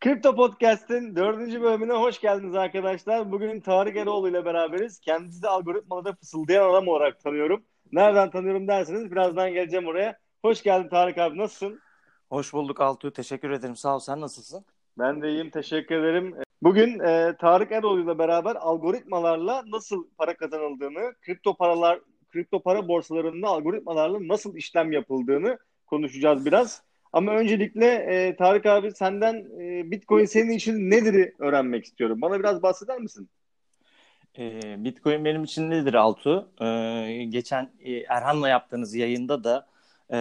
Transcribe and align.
Kripto 0.00 0.34
Podcast'in 0.34 1.16
dördüncü 1.16 1.62
bölümüne 1.62 1.92
hoş 1.92 2.20
geldiniz 2.20 2.54
arkadaşlar. 2.54 3.32
Bugün 3.32 3.60
Tarık 3.60 3.96
Eroğlu 3.96 4.28
ile 4.28 4.44
beraberiz. 4.44 5.00
Kendisi 5.00 5.42
de 5.42 5.48
algoritmada 5.48 6.12
fısıldayan 6.12 6.70
adam 6.70 6.88
olarak 6.88 7.20
tanıyorum. 7.20 7.64
Nereden 7.92 8.30
tanıyorum 8.30 8.68
derseniz 8.68 9.10
birazdan 9.10 9.52
geleceğim 9.52 9.86
oraya. 9.86 10.18
Hoş 10.42 10.62
geldin 10.62 10.88
Tarık 10.88 11.18
abi 11.18 11.38
nasılsın? 11.38 11.80
Hoş 12.30 12.52
bulduk 12.52 12.80
Altuğ. 12.80 13.12
Teşekkür 13.12 13.50
ederim. 13.50 13.76
Sağ 13.76 13.94
ol. 13.94 13.98
Sen 13.98 14.20
nasılsın? 14.20 14.64
Ben 14.98 15.22
de 15.22 15.28
iyiyim. 15.28 15.50
Teşekkür 15.50 15.94
ederim. 15.94 16.34
Bugün 16.62 17.00
e, 17.00 17.36
Tarık 17.40 17.72
Eroğlu 17.72 18.00
ile 18.00 18.18
beraber 18.18 18.56
algoritmalarla 18.56 19.62
nasıl 19.66 20.08
para 20.18 20.36
kazanıldığını, 20.36 21.14
kripto 21.20 21.56
paralar, 21.56 22.00
kripto 22.28 22.62
para 22.62 22.88
borsalarında 22.88 23.48
algoritmalarla 23.48 24.18
nasıl 24.28 24.56
işlem 24.56 24.92
yapıldığını 24.92 25.58
konuşacağız 25.86 26.46
biraz. 26.46 26.87
Ama 27.12 27.32
öncelikle 27.32 27.86
e, 27.86 28.36
Tarık 28.36 28.66
abi 28.66 28.92
senden 28.92 29.34
e, 29.60 29.90
Bitcoin 29.90 30.24
senin 30.24 30.50
için 30.50 30.90
nedir 30.90 31.32
öğrenmek 31.38 31.84
istiyorum. 31.84 32.20
Bana 32.20 32.38
biraz 32.38 32.62
bahseder 32.62 32.98
misin? 32.98 33.28
E, 34.38 34.84
Bitcoin 34.84 35.24
benim 35.24 35.44
için 35.44 35.70
nedir 35.70 35.94
Altu? 35.94 36.48
E, 36.60 37.24
geçen 37.28 37.70
e, 37.80 37.92
Erhan'la 37.92 38.48
yaptığınız 38.48 38.94
yayında 38.94 39.44
da 39.44 39.66
e, 40.10 40.18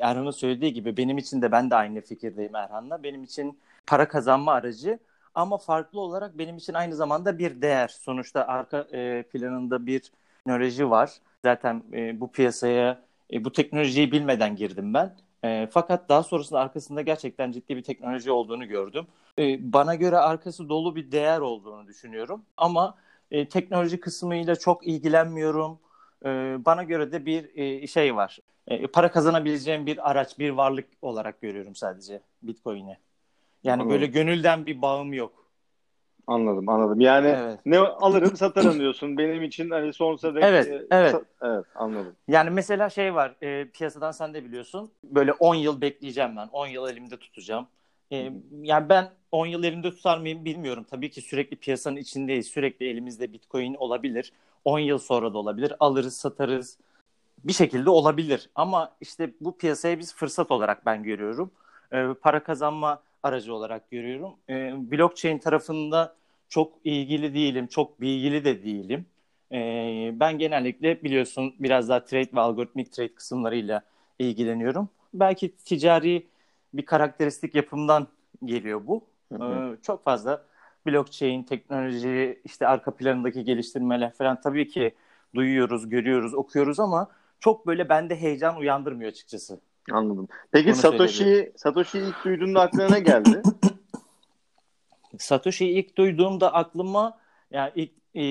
Erhan'ın 0.00 0.30
söylediği 0.30 0.72
gibi 0.72 0.96
benim 0.96 1.18
için 1.18 1.42
de 1.42 1.52
ben 1.52 1.70
de 1.70 1.74
aynı 1.74 2.00
fikirdeyim 2.00 2.56
Erhan'la. 2.56 3.02
Benim 3.02 3.24
için 3.24 3.58
para 3.86 4.08
kazanma 4.08 4.52
aracı 4.52 4.98
ama 5.34 5.58
farklı 5.58 6.00
olarak 6.00 6.38
benim 6.38 6.56
için 6.56 6.74
aynı 6.74 6.96
zamanda 6.96 7.38
bir 7.38 7.62
değer. 7.62 7.88
Sonuçta 7.88 8.46
arka 8.46 8.86
e, 8.92 9.22
planında 9.22 9.86
bir 9.86 10.02
teknoloji 10.44 10.90
var. 10.90 11.10
Zaten 11.44 11.82
e, 11.92 12.20
bu 12.20 12.32
piyasaya 12.32 13.00
e, 13.32 13.44
bu 13.44 13.52
teknolojiyi 13.52 14.12
bilmeden 14.12 14.56
girdim 14.56 14.94
ben. 14.94 15.16
E, 15.44 15.68
fakat 15.70 16.08
daha 16.08 16.22
sonrasında 16.22 16.60
arkasında 16.60 17.02
gerçekten 17.02 17.52
ciddi 17.52 17.76
bir 17.76 17.82
teknoloji 17.82 18.30
olduğunu 18.30 18.68
gördüm. 18.68 19.06
E, 19.38 19.72
bana 19.72 19.94
göre 19.94 20.16
arkası 20.16 20.68
dolu 20.68 20.96
bir 20.96 21.12
değer 21.12 21.40
olduğunu 21.40 21.86
düşünüyorum. 21.86 22.42
Ama 22.56 22.94
e, 23.30 23.48
teknoloji 23.48 24.00
kısmıyla 24.00 24.56
çok 24.56 24.86
ilgilenmiyorum. 24.86 25.78
E, 26.24 26.28
bana 26.64 26.82
göre 26.82 27.12
de 27.12 27.26
bir 27.26 27.56
e, 27.56 27.86
şey 27.86 28.16
var. 28.16 28.38
E, 28.66 28.86
para 28.86 29.10
kazanabileceğim 29.10 29.86
bir 29.86 30.10
araç, 30.10 30.38
bir 30.38 30.50
varlık 30.50 30.88
olarak 31.02 31.40
görüyorum 31.40 31.74
sadece 31.74 32.20
Bitcoin'i. 32.42 32.96
Yani 33.64 33.82
Anladım. 33.82 33.90
böyle 33.90 34.06
gönülden 34.06 34.66
bir 34.66 34.82
bağım 34.82 35.12
yok. 35.12 35.47
Anladım 36.28 36.68
anladım. 36.68 37.00
Yani 37.00 37.28
evet. 37.28 37.58
ne 37.66 37.78
alırım 37.78 38.36
satarım 38.36 38.80
diyorsun. 38.80 39.18
Benim 39.18 39.42
için 39.42 39.70
hani 39.70 39.92
sonsuza 39.92 40.34
dek. 40.34 40.44
Evet 40.44 40.66
e, 40.68 40.86
evet. 40.90 41.14
evet 41.42 41.64
anladım. 41.74 42.16
Yani 42.28 42.50
mesela 42.50 42.90
şey 42.90 43.14
var 43.14 43.34
e, 43.42 43.68
piyasadan 43.68 44.10
sen 44.10 44.34
de 44.34 44.44
biliyorsun. 44.44 44.90
Böyle 45.04 45.32
10 45.32 45.54
yıl 45.54 45.80
bekleyeceğim 45.80 46.36
ben. 46.36 46.48
10 46.52 46.66
yıl 46.66 46.88
elimde 46.88 47.16
tutacağım. 47.16 47.66
E, 48.12 48.32
yani 48.62 48.88
ben 48.88 49.10
10 49.32 49.46
yıl 49.46 49.64
elimde 49.64 49.90
tutar 49.90 50.18
mıyım 50.18 50.44
bilmiyorum. 50.44 50.86
Tabii 50.90 51.10
ki 51.10 51.22
sürekli 51.22 51.56
piyasanın 51.56 51.96
içindeyiz. 51.96 52.46
Sürekli 52.46 52.88
elimizde 52.88 53.32
Bitcoin 53.32 53.74
olabilir. 53.74 54.32
10 54.64 54.78
yıl 54.78 54.98
sonra 54.98 55.34
da 55.34 55.38
olabilir. 55.38 55.72
Alırız 55.80 56.16
satarız. 56.16 56.78
Bir 57.44 57.52
şekilde 57.52 57.90
olabilir. 57.90 58.50
Ama 58.54 58.92
işte 59.00 59.30
bu 59.40 59.58
piyasaya 59.58 59.98
biz 59.98 60.14
fırsat 60.14 60.50
olarak 60.50 60.86
ben 60.86 61.02
görüyorum. 61.02 61.50
E, 61.92 62.06
para 62.22 62.42
kazanma 62.42 63.02
aracı 63.22 63.54
olarak 63.54 63.90
görüyorum. 63.90 64.36
E, 64.48 64.72
blockchain 64.90 65.38
tarafında 65.38 66.16
çok 66.48 66.72
ilgili 66.84 67.34
değilim, 67.34 67.66
çok 67.66 68.00
bilgili 68.00 68.44
de 68.44 68.64
değilim. 68.64 69.06
E, 69.52 69.58
ben 70.20 70.38
genellikle 70.38 71.02
biliyorsun 71.02 71.54
biraz 71.58 71.88
daha 71.88 72.04
trade 72.04 72.28
ve 72.34 72.40
algoritmik 72.40 72.92
trade 72.92 73.14
kısımlarıyla 73.14 73.82
ilgileniyorum. 74.18 74.88
Belki 75.14 75.56
ticari 75.56 76.26
bir 76.74 76.86
karakteristik 76.86 77.54
yapımdan 77.54 78.08
geliyor 78.44 78.86
bu. 78.86 79.04
Hı 79.32 79.38
hı. 79.38 79.74
E, 79.74 79.82
çok 79.82 80.04
fazla 80.04 80.46
blockchain, 80.86 81.42
teknoloji, 81.42 82.40
işte 82.44 82.66
arka 82.66 82.90
planındaki 82.96 83.44
geliştirmeler 83.44 84.12
falan 84.12 84.40
tabii 84.40 84.68
ki 84.68 84.94
duyuyoruz, 85.34 85.88
görüyoruz, 85.88 86.34
okuyoruz 86.34 86.80
ama 86.80 87.08
çok 87.40 87.66
böyle 87.66 87.88
bende 87.88 88.16
heyecan 88.16 88.56
uyandırmıyor 88.56 89.10
açıkçası. 89.10 89.60
Anladım. 89.92 90.28
Peki 90.50 90.74
Satoshi 90.74 91.52
Satoshi 91.56 91.98
ilk 91.98 92.24
duyduğunda 92.24 92.60
aklına 92.60 92.88
ne 92.88 93.00
geldi? 93.00 93.42
Satoshi'yi 95.18 95.70
ilk 95.70 95.96
duyduğumda 95.96 96.54
aklıma 96.54 97.18
yani 97.50 97.72
ilk 97.74 97.90
e, 98.14 98.24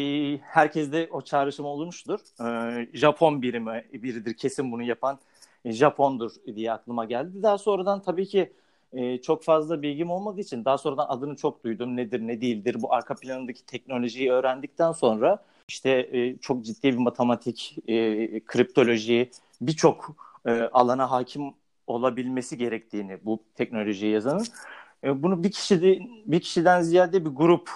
herkeste 0.43 1.09
o 1.11 1.21
çağrışım 1.21 1.65
olmuştur. 1.65 2.19
E, 2.45 2.87
Japon 2.93 3.41
birimi 3.41 3.85
biridir 3.93 4.33
kesin 4.33 4.71
bunu 4.71 4.83
yapan 4.83 5.19
e, 5.65 5.71
Japondur 5.71 6.31
diye 6.55 6.71
aklıma 6.71 7.05
geldi. 7.05 7.43
Daha 7.43 7.57
sonradan 7.57 8.01
tabii 8.01 8.25
ki 8.25 8.53
e, 8.93 9.21
çok 9.21 9.43
fazla 9.43 9.81
bilgim 9.81 10.11
olmadığı 10.11 10.41
için 10.41 10.65
daha 10.65 10.77
sonradan 10.77 11.05
adını 11.09 11.35
çok 11.35 11.63
duydum. 11.63 11.97
Nedir 11.97 12.19
ne 12.19 12.41
değildir 12.41 12.77
bu 12.81 12.93
arka 12.93 13.15
planındaki 13.15 13.65
teknolojiyi 13.65 14.31
öğrendikten 14.31 14.91
sonra 14.91 15.43
işte 15.67 16.09
e, 16.11 16.37
çok 16.37 16.65
ciddi 16.65 16.93
bir 16.93 16.97
matematik, 16.97 17.77
e, 17.87 18.39
kriptoloji 18.39 19.29
birçok 19.61 20.15
e, 20.47 20.51
alana 20.51 21.11
hakim 21.11 21.53
olabilmesi 21.87 22.57
gerektiğini 22.57 23.17
bu 23.25 23.43
teknolojiyi 23.55 24.13
yazanın 24.13 24.45
e, 25.03 25.23
bunu 25.23 25.43
bir 25.43 25.51
kişi 25.51 25.81
de, 25.81 25.99
bir 26.25 26.39
kişiden 26.39 26.81
ziyade 26.81 27.25
bir 27.25 27.29
grup 27.29 27.69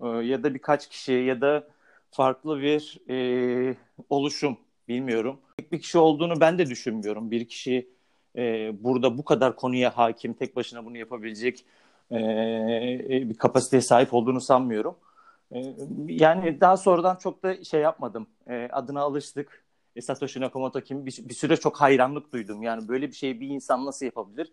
e, 0.00 0.06
ya 0.06 0.42
da 0.42 0.54
birkaç 0.54 0.88
kişi 0.88 1.12
ya 1.12 1.40
da 1.40 1.68
farklı 2.10 2.62
bir 2.62 3.00
e, 3.10 3.76
oluşum 4.10 4.58
bilmiyorum. 4.88 5.38
Tek 5.56 5.72
bir 5.72 5.80
kişi 5.80 5.98
olduğunu 5.98 6.40
ben 6.40 6.58
de 6.58 6.66
düşünmüyorum. 6.66 7.30
Bir 7.30 7.48
kişi 7.48 7.88
e, 8.36 8.72
burada 8.84 9.18
bu 9.18 9.24
kadar 9.24 9.56
konuya 9.56 9.96
hakim, 9.96 10.34
tek 10.34 10.56
başına 10.56 10.84
bunu 10.84 10.96
yapabilecek 10.96 11.64
e, 12.12 12.16
bir 13.28 13.34
kapasiteye 13.34 13.80
sahip 13.80 14.14
olduğunu 14.14 14.40
sanmıyorum. 14.40 14.96
E, 15.52 15.74
yani 16.06 16.60
daha 16.60 16.76
sonradan 16.76 17.16
çok 17.16 17.42
da 17.42 17.64
şey 17.64 17.80
yapmadım. 17.80 18.26
E, 18.46 18.68
adına 18.72 19.00
alıştık. 19.00 19.67
E, 19.96 20.00
Satoshi 20.00 20.40
Nakamoto 20.40 20.80
kim? 20.80 21.06
Bir, 21.06 21.18
bir 21.28 21.34
süre 21.34 21.56
çok 21.56 21.76
hayranlık 21.76 22.32
duydum. 22.32 22.62
Yani 22.62 22.88
böyle 22.88 23.08
bir 23.08 23.14
şeyi 23.14 23.40
bir 23.40 23.48
insan 23.48 23.86
nasıl 23.86 24.06
yapabilir? 24.06 24.52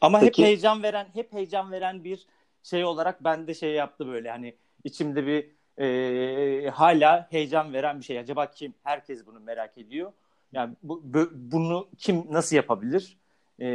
Ama 0.00 0.20
Peki. 0.20 0.42
hep 0.42 0.48
heyecan 0.48 0.82
veren, 0.82 1.08
hep 1.14 1.32
heyecan 1.32 1.72
veren 1.72 2.04
bir 2.04 2.26
şey 2.62 2.84
olarak 2.84 3.24
bende 3.24 3.54
şey 3.54 3.72
yaptı 3.72 4.06
böyle 4.06 4.30
hani 4.30 4.56
içimde 4.84 5.26
bir 5.26 5.50
e, 5.84 6.70
hala 6.70 7.26
heyecan 7.30 7.72
veren 7.72 7.98
bir 7.98 8.04
şey. 8.04 8.18
Acaba 8.18 8.50
kim? 8.50 8.74
Herkes 8.82 9.26
bunu 9.26 9.40
merak 9.40 9.78
ediyor. 9.78 10.12
Yani 10.52 10.74
bu, 10.82 11.00
bu 11.04 11.30
bunu 11.32 11.88
kim 11.98 12.24
nasıl 12.30 12.56
yapabilir? 12.56 13.18
E, 13.58 13.68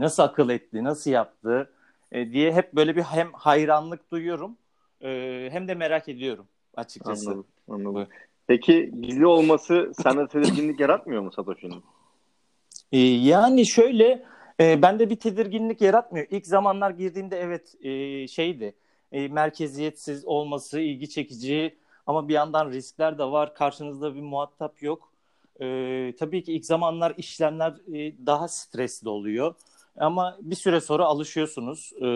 nasıl 0.00 0.22
akıl 0.22 0.50
etti? 0.50 0.84
Nasıl 0.84 1.10
yaptı? 1.10 1.72
E, 2.12 2.32
diye 2.32 2.52
hep 2.52 2.72
böyle 2.72 2.96
bir 2.96 3.02
hem 3.02 3.32
hayranlık 3.32 4.10
duyuyorum 4.10 4.56
e, 5.02 5.48
hem 5.52 5.68
de 5.68 5.74
merak 5.74 6.08
ediyorum 6.08 6.46
açıkçası. 6.74 7.30
Anladım. 7.30 7.46
anladım. 7.68 8.08
Peki 8.50 8.92
gizli 9.00 9.26
olması 9.26 9.92
sende 10.02 10.28
tedirginlik 10.28 10.80
yaratmıyor 10.80 11.22
mu 11.22 11.32
Satoshi'nin? 11.32 11.82
E, 12.92 12.98
yani 12.98 13.66
şöyle 13.66 14.24
e, 14.60 14.82
bende 14.82 15.10
bir 15.10 15.16
tedirginlik 15.16 15.80
yaratmıyor. 15.80 16.26
İlk 16.30 16.46
zamanlar 16.46 16.90
girdiğimde 16.90 17.40
evet 17.40 17.74
e, 17.84 18.28
şeydi 18.28 18.74
e, 19.12 19.28
merkeziyetsiz 19.28 20.24
olması 20.24 20.80
ilgi 20.80 21.08
çekici 21.08 21.76
ama 22.06 22.28
bir 22.28 22.34
yandan 22.34 22.70
riskler 22.70 23.18
de 23.18 23.24
var. 23.24 23.54
Karşınızda 23.54 24.14
bir 24.14 24.20
muhatap 24.20 24.82
yok. 24.82 25.12
E, 25.60 25.66
tabii 26.18 26.42
ki 26.42 26.52
ilk 26.52 26.66
zamanlar 26.66 27.14
işlemler 27.16 27.72
e, 27.94 28.26
daha 28.26 28.48
stresli 28.48 29.08
oluyor. 29.08 29.54
Ama 29.96 30.36
bir 30.40 30.56
süre 30.56 30.80
sonra 30.80 31.04
alışıyorsunuz. 31.04 31.92
E, 32.02 32.06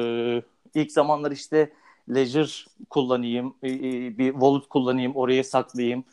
ilk 0.74 0.92
zamanlar 0.92 1.30
işte 1.30 1.72
Ledger 2.08 2.66
kullanayım, 2.90 3.54
e, 3.62 3.68
e 3.68 4.18
bir 4.18 4.32
wallet 4.32 4.68
kullanayım, 4.68 5.16
oraya 5.16 5.44
saklayayım. 5.44 6.04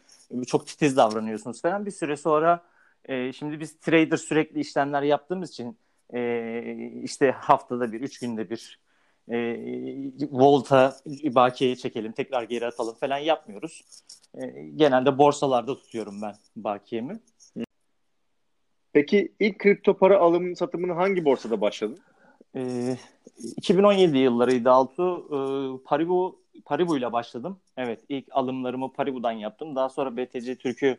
Çok 0.48 0.68
titiz 0.68 0.98
davranıyorsunuz 0.98 1.62
falan. 1.62 1.86
Bir 1.86 1.92
süre 1.92 2.18
sonra 2.18 2.64
e, 3.06 3.34
şimdi 3.34 3.60
biz 3.60 3.80
trader 3.80 4.18
sürekli 4.18 4.60
işlemler 4.60 5.02
yaptığımız 5.02 5.50
için 5.50 5.78
e, 6.14 7.02
işte 7.04 7.32
haftada 7.32 7.92
bir, 7.92 8.02
üç 8.02 8.20
günde 8.20 8.50
bir 8.50 8.80
e, 9.32 9.38
volta 10.32 10.98
bakiyeyi 11.24 11.78
çekelim, 11.78 12.12
tekrar 12.12 12.44
geri 12.44 12.66
atalım 12.66 12.96
falan 12.96 13.18
yapmıyoruz. 13.18 13.82
E, 14.36 14.48
genelde 14.76 15.18
borsalarda 15.18 15.76
tutuyorum 15.76 16.22
ben 16.22 16.36
bakiyemi. 16.56 17.20
Peki 18.94 19.34
ilk 19.40 19.60
kripto 19.60 19.98
para 19.98 20.20
alım 20.20 20.56
satımını 20.56 20.94
hangi 20.94 21.26
borsada 21.26 21.62
başladın? 21.62 22.00
E, 22.56 22.96
2017 23.58 24.18
yıllarıydı 24.18 24.72
Altu. 24.72 25.28
E, 25.28 25.38
Paribu 25.86 26.41
Paribu 26.66 26.98
ile 26.98 27.14
başladım. 27.14 27.60
Evet 27.78 28.02
ilk 28.10 28.26
alımlarımı 28.32 28.94
Paribu'dan 28.94 29.32
yaptım. 29.32 29.76
Daha 29.76 29.90
sonra 29.90 30.18
BTC 30.18 30.56
Türk'ü 30.56 30.98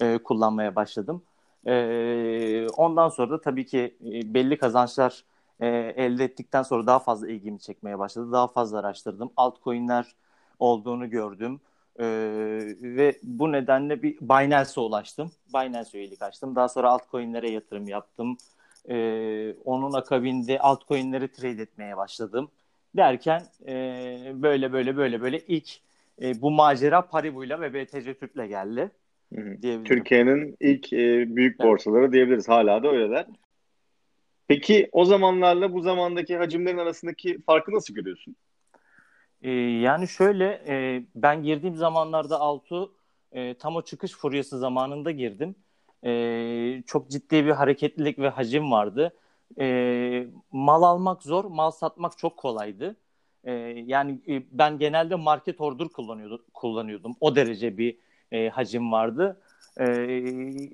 e, 0.00 0.18
kullanmaya 0.18 0.76
başladım. 0.76 1.22
E, 1.66 2.66
ondan 2.76 3.08
sonra 3.08 3.30
da 3.30 3.40
tabii 3.40 3.66
ki 3.66 3.96
e, 4.04 4.34
belli 4.34 4.58
kazançlar 4.58 5.24
e, 5.60 5.66
elde 5.96 6.24
ettikten 6.24 6.62
sonra 6.62 6.86
daha 6.86 6.98
fazla 6.98 7.28
ilgimi 7.28 7.60
çekmeye 7.60 7.98
başladı. 7.98 8.32
Daha 8.32 8.48
fazla 8.48 8.78
araştırdım. 8.78 9.32
Altcoin'ler 9.36 10.06
olduğunu 10.58 11.10
gördüm. 11.10 11.60
E, 11.98 12.04
ve 12.82 13.18
bu 13.22 13.52
nedenle 13.52 14.02
bir 14.02 14.18
Binance'e 14.20 14.80
ulaştım. 14.80 15.32
Binance 15.54 15.98
üyelik 15.98 16.22
açtım. 16.22 16.56
Daha 16.56 16.68
sonra 16.68 16.90
altcoin'lere 16.90 17.50
yatırım 17.50 17.88
yaptım. 17.88 18.36
E, 18.88 19.54
onun 19.64 19.92
akabinde 19.92 20.58
altcoin'leri 20.58 21.32
trade 21.32 21.62
etmeye 21.62 21.96
başladım. 21.96 22.50
derken 22.96 23.42
e, 23.66 23.74
böyle 24.42 24.72
böyle 24.72 24.96
böyle 24.96 25.20
böyle 25.20 25.40
ilk 25.40 25.68
e, 26.22 26.40
bu 26.42 26.50
macera 26.50 27.08
Paribu'yla 27.08 27.60
ve 27.60 27.74
BTC 27.74 28.14
Türk'le 28.14 28.48
geldi. 28.48 28.90
Türkiye'nin 29.84 30.56
ilk 30.60 30.92
e, 30.92 31.36
büyük 31.36 31.58
borsaları 31.58 32.02
evet. 32.02 32.12
diyebiliriz. 32.12 32.48
Hala 32.48 32.82
da 32.82 32.88
öyleler. 32.88 33.26
Peki 34.48 34.88
o 34.92 35.04
zamanlarla 35.04 35.72
bu 35.72 35.80
zamandaki 35.80 36.36
hacimlerin 36.36 36.78
arasındaki 36.78 37.42
farkı 37.42 37.72
nasıl 37.72 37.94
görüyorsun? 37.94 38.36
Ee, 39.42 39.50
yani 39.60 40.08
şöyle 40.08 40.62
e, 40.66 41.02
ben 41.14 41.42
girdiğim 41.42 41.76
zamanlarda 41.76 42.40
Altu 42.40 42.92
e, 43.32 43.54
tam 43.54 43.76
o 43.76 43.82
çıkış 43.82 44.12
furyası 44.12 44.58
zamanında 44.58 45.10
girdim. 45.10 45.54
E, 46.04 46.82
çok 46.86 47.10
ciddi 47.10 47.46
bir 47.46 47.50
hareketlilik 47.50 48.18
ve 48.18 48.28
hacim 48.28 48.70
vardı. 48.70 49.16
E, 49.60 50.26
mal 50.52 50.82
almak 50.82 51.22
zor, 51.22 51.44
mal 51.44 51.70
satmak 51.70 52.18
çok 52.18 52.36
kolaydı. 52.36 52.96
E, 53.44 53.52
yani 53.86 54.20
e, 54.28 54.42
ben 54.52 54.78
genelde 54.78 55.14
market 55.14 55.60
order 55.60 55.88
kullanıyordum, 55.88 56.44
kullanıyordum. 56.54 57.16
O 57.20 57.36
derece 57.36 57.78
bir 57.78 57.98
e, 58.32 58.48
hacim 58.48 58.92
vardı. 58.92 59.40
E, 59.76 59.84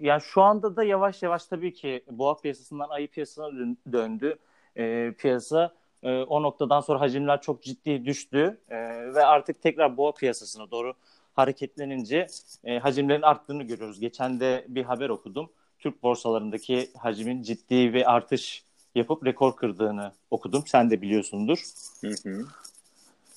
yani 0.01 0.21
şu 0.21 0.43
anda 0.43 0.77
da 0.77 0.85
yavaş 0.85 1.23
yavaş 1.23 1.47
tabii 1.47 1.75
ki 1.75 2.05
boğa 2.11 2.37
piyasasından 2.37 2.89
ayı 2.89 3.09
piyasasına 3.09 3.77
döndü 3.93 4.39
e, 4.77 5.13
piyasa. 5.19 5.75
E, 6.03 6.23
o 6.23 6.43
noktadan 6.43 6.81
sonra 6.81 7.01
hacimler 7.01 7.41
çok 7.41 7.63
ciddi 7.63 8.05
düştü 8.05 8.61
e, 8.69 8.77
ve 9.15 9.25
artık 9.25 9.63
tekrar 9.63 9.97
boğa 9.97 10.13
piyasasına 10.13 10.71
doğru 10.71 10.95
hareketlenince 11.35 12.27
e, 12.65 12.79
hacimlerin 12.79 13.23
arttığını 13.23 13.63
görüyoruz. 13.63 14.01
Geçen 14.01 14.41
de 14.41 14.65
bir 14.69 14.85
haber 14.85 15.09
okudum. 15.09 15.51
Türk 15.79 16.03
borsalarındaki 16.03 16.91
hacmin 16.99 17.43
ciddi 17.43 17.95
bir 17.95 18.15
artış 18.15 18.65
yapıp 18.95 19.27
rekor 19.27 19.57
kırdığını 19.57 20.13
okudum. 20.31 20.63
Sen 20.67 20.91
de 20.91 21.03
biliyorsundur. 21.03 21.59
Hı 22.01 22.09
hı. 22.09 22.45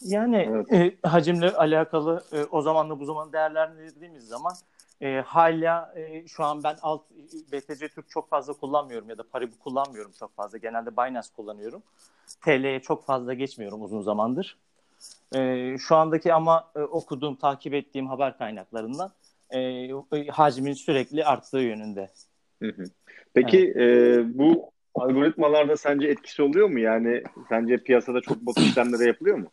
Yani 0.02 0.50
evet. 0.52 0.74
e, 1.04 1.08
hacimle 1.08 1.52
alakalı 1.52 2.24
e, 2.34 2.44
o 2.44 2.62
zamanla 2.62 3.00
bu 3.00 3.06
zaman 3.06 3.34
değerlendirdiğimiz 3.34 4.28
zaman 4.28 4.54
e, 5.02 5.22
hala 5.26 5.94
e, 5.96 6.28
şu 6.28 6.44
an 6.44 6.64
ben 6.64 6.76
alt 6.82 7.02
BTC 7.52 7.90
Türk 7.90 8.10
çok 8.10 8.30
fazla 8.30 8.54
kullanmıyorum 8.54 9.10
ya 9.10 9.18
da 9.18 9.24
Paribu 9.24 9.60
kullanmıyorum 9.60 10.12
çok 10.20 10.36
fazla. 10.36 10.58
Genelde 10.58 10.98
Binance 10.98 11.28
kullanıyorum. 11.36 11.84
TL'ye 12.42 12.80
çok 12.80 13.06
fazla 13.06 13.34
geçmiyorum 13.34 13.84
uzun 13.84 14.02
zamandır. 14.02 14.58
E, 15.36 15.76
şu 15.78 15.96
andaki 15.96 16.34
ama 16.34 16.72
e, 16.76 16.80
okuduğum, 16.80 17.36
takip 17.36 17.74
ettiğim 17.74 18.08
haber 18.08 18.38
kaynaklarından 18.38 19.12
e, 19.54 19.90
hacmin 20.30 20.74
sürekli 20.74 21.26
arttığı 21.26 21.60
yönünde. 21.60 22.10
Peki 23.34 23.74
evet. 23.76 24.18
e, 24.18 24.38
bu 24.38 24.72
algoritmalarda 24.96 25.78
sence 25.78 26.08
etkisi 26.08 26.42
oluyor 26.42 26.70
mu? 26.70 26.80
Yani 26.80 27.24
sence 27.50 27.78
piyasada 27.78 28.22
çok 28.22 28.42
bot 28.42 28.58
işlemleri 28.58 29.08
yapılıyor 29.08 29.38
mu? 29.38 29.48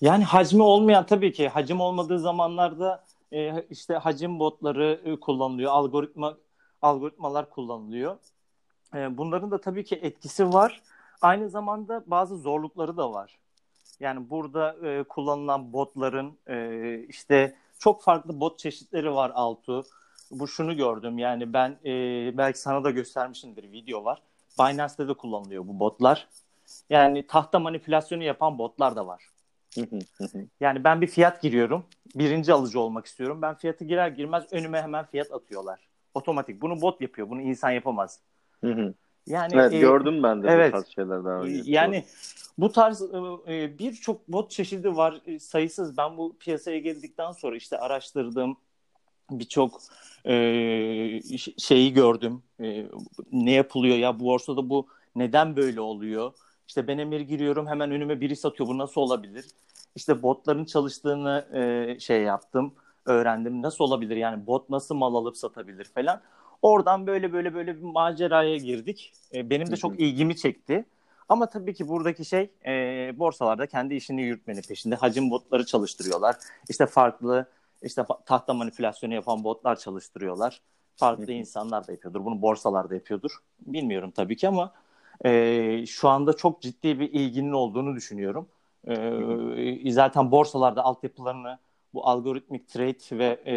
Yani 0.00 0.24
hacmi 0.24 0.62
olmayan 0.62 1.06
tabii 1.06 1.32
ki 1.32 1.48
hacim 1.48 1.80
olmadığı 1.80 2.18
zamanlarda 2.18 3.04
e, 3.32 3.62
işte 3.70 3.94
hacim 3.94 4.38
botları 4.38 5.00
e, 5.04 5.20
kullanılıyor, 5.20 5.72
algoritma 5.72 6.36
algoritmalar 6.82 7.50
kullanılıyor. 7.50 8.16
E, 8.94 9.18
bunların 9.18 9.50
da 9.50 9.60
tabii 9.60 9.84
ki 9.84 9.98
etkisi 10.02 10.52
var. 10.52 10.82
Aynı 11.20 11.50
zamanda 11.50 12.04
bazı 12.06 12.36
zorlukları 12.36 12.96
da 12.96 13.12
var. 13.12 13.38
Yani 14.00 14.30
burada 14.30 14.76
e, 14.88 15.02
kullanılan 15.02 15.72
botların 15.72 16.38
e, 16.48 16.98
işte 17.08 17.56
çok 17.78 18.02
farklı 18.02 18.40
bot 18.40 18.58
çeşitleri 18.58 19.14
var 19.14 19.32
Altu. 19.34 19.84
Bu 20.30 20.48
şunu 20.48 20.76
gördüm 20.76 21.18
yani 21.18 21.52
ben 21.52 21.78
e, 21.84 21.92
belki 22.38 22.60
sana 22.60 22.84
da 22.84 22.90
göstermişimdir 22.90 23.72
video 23.72 24.04
var. 24.04 24.22
Binance'de 24.58 25.08
de 25.08 25.14
kullanılıyor 25.14 25.66
bu 25.66 25.80
botlar. 25.80 26.28
Yani 26.90 27.26
tahta 27.26 27.58
manipülasyonu 27.58 28.22
yapan 28.22 28.58
botlar 28.58 28.96
da 28.96 29.06
var. 29.06 29.22
yani 30.60 30.84
ben 30.84 31.00
bir 31.00 31.06
fiyat 31.06 31.42
giriyorum. 31.42 31.84
Birinci 32.14 32.52
alıcı 32.52 32.80
olmak 32.80 33.06
istiyorum. 33.06 33.42
Ben 33.42 33.54
fiyatı 33.54 33.84
girer 33.84 34.08
girmez 34.08 34.44
önüme 34.52 34.82
hemen 34.82 35.04
fiyat 35.04 35.32
atıyorlar. 35.32 35.80
Otomatik. 36.14 36.62
Bunu 36.62 36.80
bot 36.80 37.00
yapıyor. 37.00 37.30
Bunu 37.30 37.42
insan 37.42 37.70
yapamaz. 37.70 38.20
Yani 39.26 39.52
evet, 39.54 39.72
e, 39.72 39.78
gördüm 39.78 40.22
ben 40.22 40.42
de 40.42 40.48
evet, 40.48 40.72
bu 40.72 40.76
tarz 40.76 40.94
şeyler 40.94 41.24
daha 41.24 41.40
önce. 41.40 41.70
Yani 41.70 42.04
bu 42.58 42.72
tarz 42.72 43.02
e, 43.02 43.06
e, 43.48 43.78
birçok 43.78 44.28
bot 44.28 44.50
çeşidi 44.50 44.96
var 44.96 45.20
e, 45.26 45.38
sayısız. 45.38 45.96
Ben 45.96 46.16
bu 46.16 46.36
piyasaya 46.38 46.78
geldikten 46.78 47.32
sonra 47.32 47.56
işte 47.56 47.78
araştırdım. 47.78 48.56
Birçok 49.30 49.80
e, 50.26 50.32
şeyi 51.58 51.92
gördüm. 51.92 52.42
E, 52.60 52.86
ne 53.32 53.52
yapılıyor 53.52 53.96
ya 53.96 54.20
bu 54.20 54.24
borsada 54.24 54.70
bu 54.70 54.86
neden 55.16 55.56
böyle 55.56 55.80
oluyor? 55.80 56.32
İşte 56.68 56.88
ben 56.88 56.98
emir 56.98 57.20
giriyorum 57.20 57.66
hemen 57.66 57.90
önüme 57.90 58.20
biri 58.20 58.36
satıyor. 58.36 58.68
Bu 58.68 58.78
nasıl 58.78 59.00
olabilir? 59.00 59.44
İşte 59.94 60.22
botların 60.22 60.64
çalıştığını 60.64 61.46
e, 61.52 62.00
şey 62.00 62.22
yaptım, 62.22 62.74
öğrendim. 63.06 63.62
Nasıl 63.62 63.84
olabilir? 63.84 64.16
Yani 64.16 64.46
bot 64.46 64.70
nasıl 64.70 64.94
mal 64.94 65.14
alıp 65.14 65.36
satabilir 65.36 65.84
falan. 65.84 66.20
Oradan 66.62 67.06
böyle 67.06 67.32
böyle 67.32 67.54
böyle 67.54 67.76
bir 67.76 67.82
maceraya 67.82 68.56
girdik. 68.56 69.12
E, 69.34 69.50
benim 69.50 69.70
de 69.70 69.76
çok 69.76 70.00
ilgimi 70.00 70.36
çekti. 70.36 70.84
Ama 71.28 71.46
tabii 71.50 71.74
ki 71.74 71.88
buradaki 71.88 72.24
şey 72.24 72.50
e, 72.66 72.72
borsalarda 73.18 73.66
kendi 73.66 73.94
işini 73.94 74.22
yürütmenin 74.22 74.62
peşinde. 74.62 74.94
Hacim 74.94 75.30
botları 75.30 75.66
çalıştırıyorlar. 75.66 76.36
İşte 76.68 76.86
farklı 76.86 77.46
işte 77.82 78.04
tahta 78.26 78.54
manipülasyonu 78.54 79.14
yapan 79.14 79.44
botlar 79.44 79.76
çalıştırıyorlar. 79.76 80.60
Farklı 80.96 81.32
insanlar 81.32 81.86
da 81.86 81.92
yapıyordur. 81.92 82.24
Bunu 82.24 82.42
borsalarda 82.42 82.94
yapıyordur. 82.94 83.38
Bilmiyorum 83.60 84.10
tabii 84.10 84.36
ki 84.36 84.48
ama 84.48 84.72
e, 85.24 85.86
şu 85.86 86.08
anda 86.08 86.32
çok 86.32 86.62
ciddi 86.62 87.00
bir 87.00 87.12
ilginin 87.12 87.52
olduğunu 87.52 87.96
düşünüyorum. 87.96 88.48
E, 88.86 89.92
zaten 89.92 90.30
borsalarda 90.30 90.82
altyapılarını 90.82 91.58
bu 91.94 92.06
algoritmik 92.06 92.68
trade 92.68 93.18
ve 93.18 93.40
e, 93.46 93.56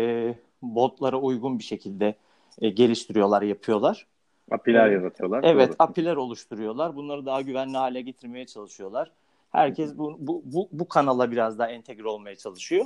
botlara 0.62 1.18
uygun 1.18 1.60
bir 1.60 1.64
şekilde 1.64 2.16
e, 2.62 2.70
geliştiriyorlar, 2.70 3.42
yapıyorlar. 3.42 4.08
Apiler 4.52 4.90
yaratıyorlar. 4.90 5.44
Evet, 5.44 5.70
doğru. 5.70 5.76
apiler 5.80 6.16
oluşturuyorlar. 6.16 6.96
Bunları 6.96 7.26
daha 7.26 7.42
güvenli 7.42 7.78
hale 7.78 8.02
getirmeye 8.02 8.46
çalışıyorlar. 8.46 9.12
Herkes 9.52 9.98
bu, 9.98 10.16
bu, 10.20 10.42
bu, 10.46 10.70
bu 10.72 10.88
kanala 10.88 11.32
biraz 11.32 11.60
daha 11.60 11.68
entegre 11.68 12.08
olmaya 12.08 12.36
çalışıyor. 12.36 12.86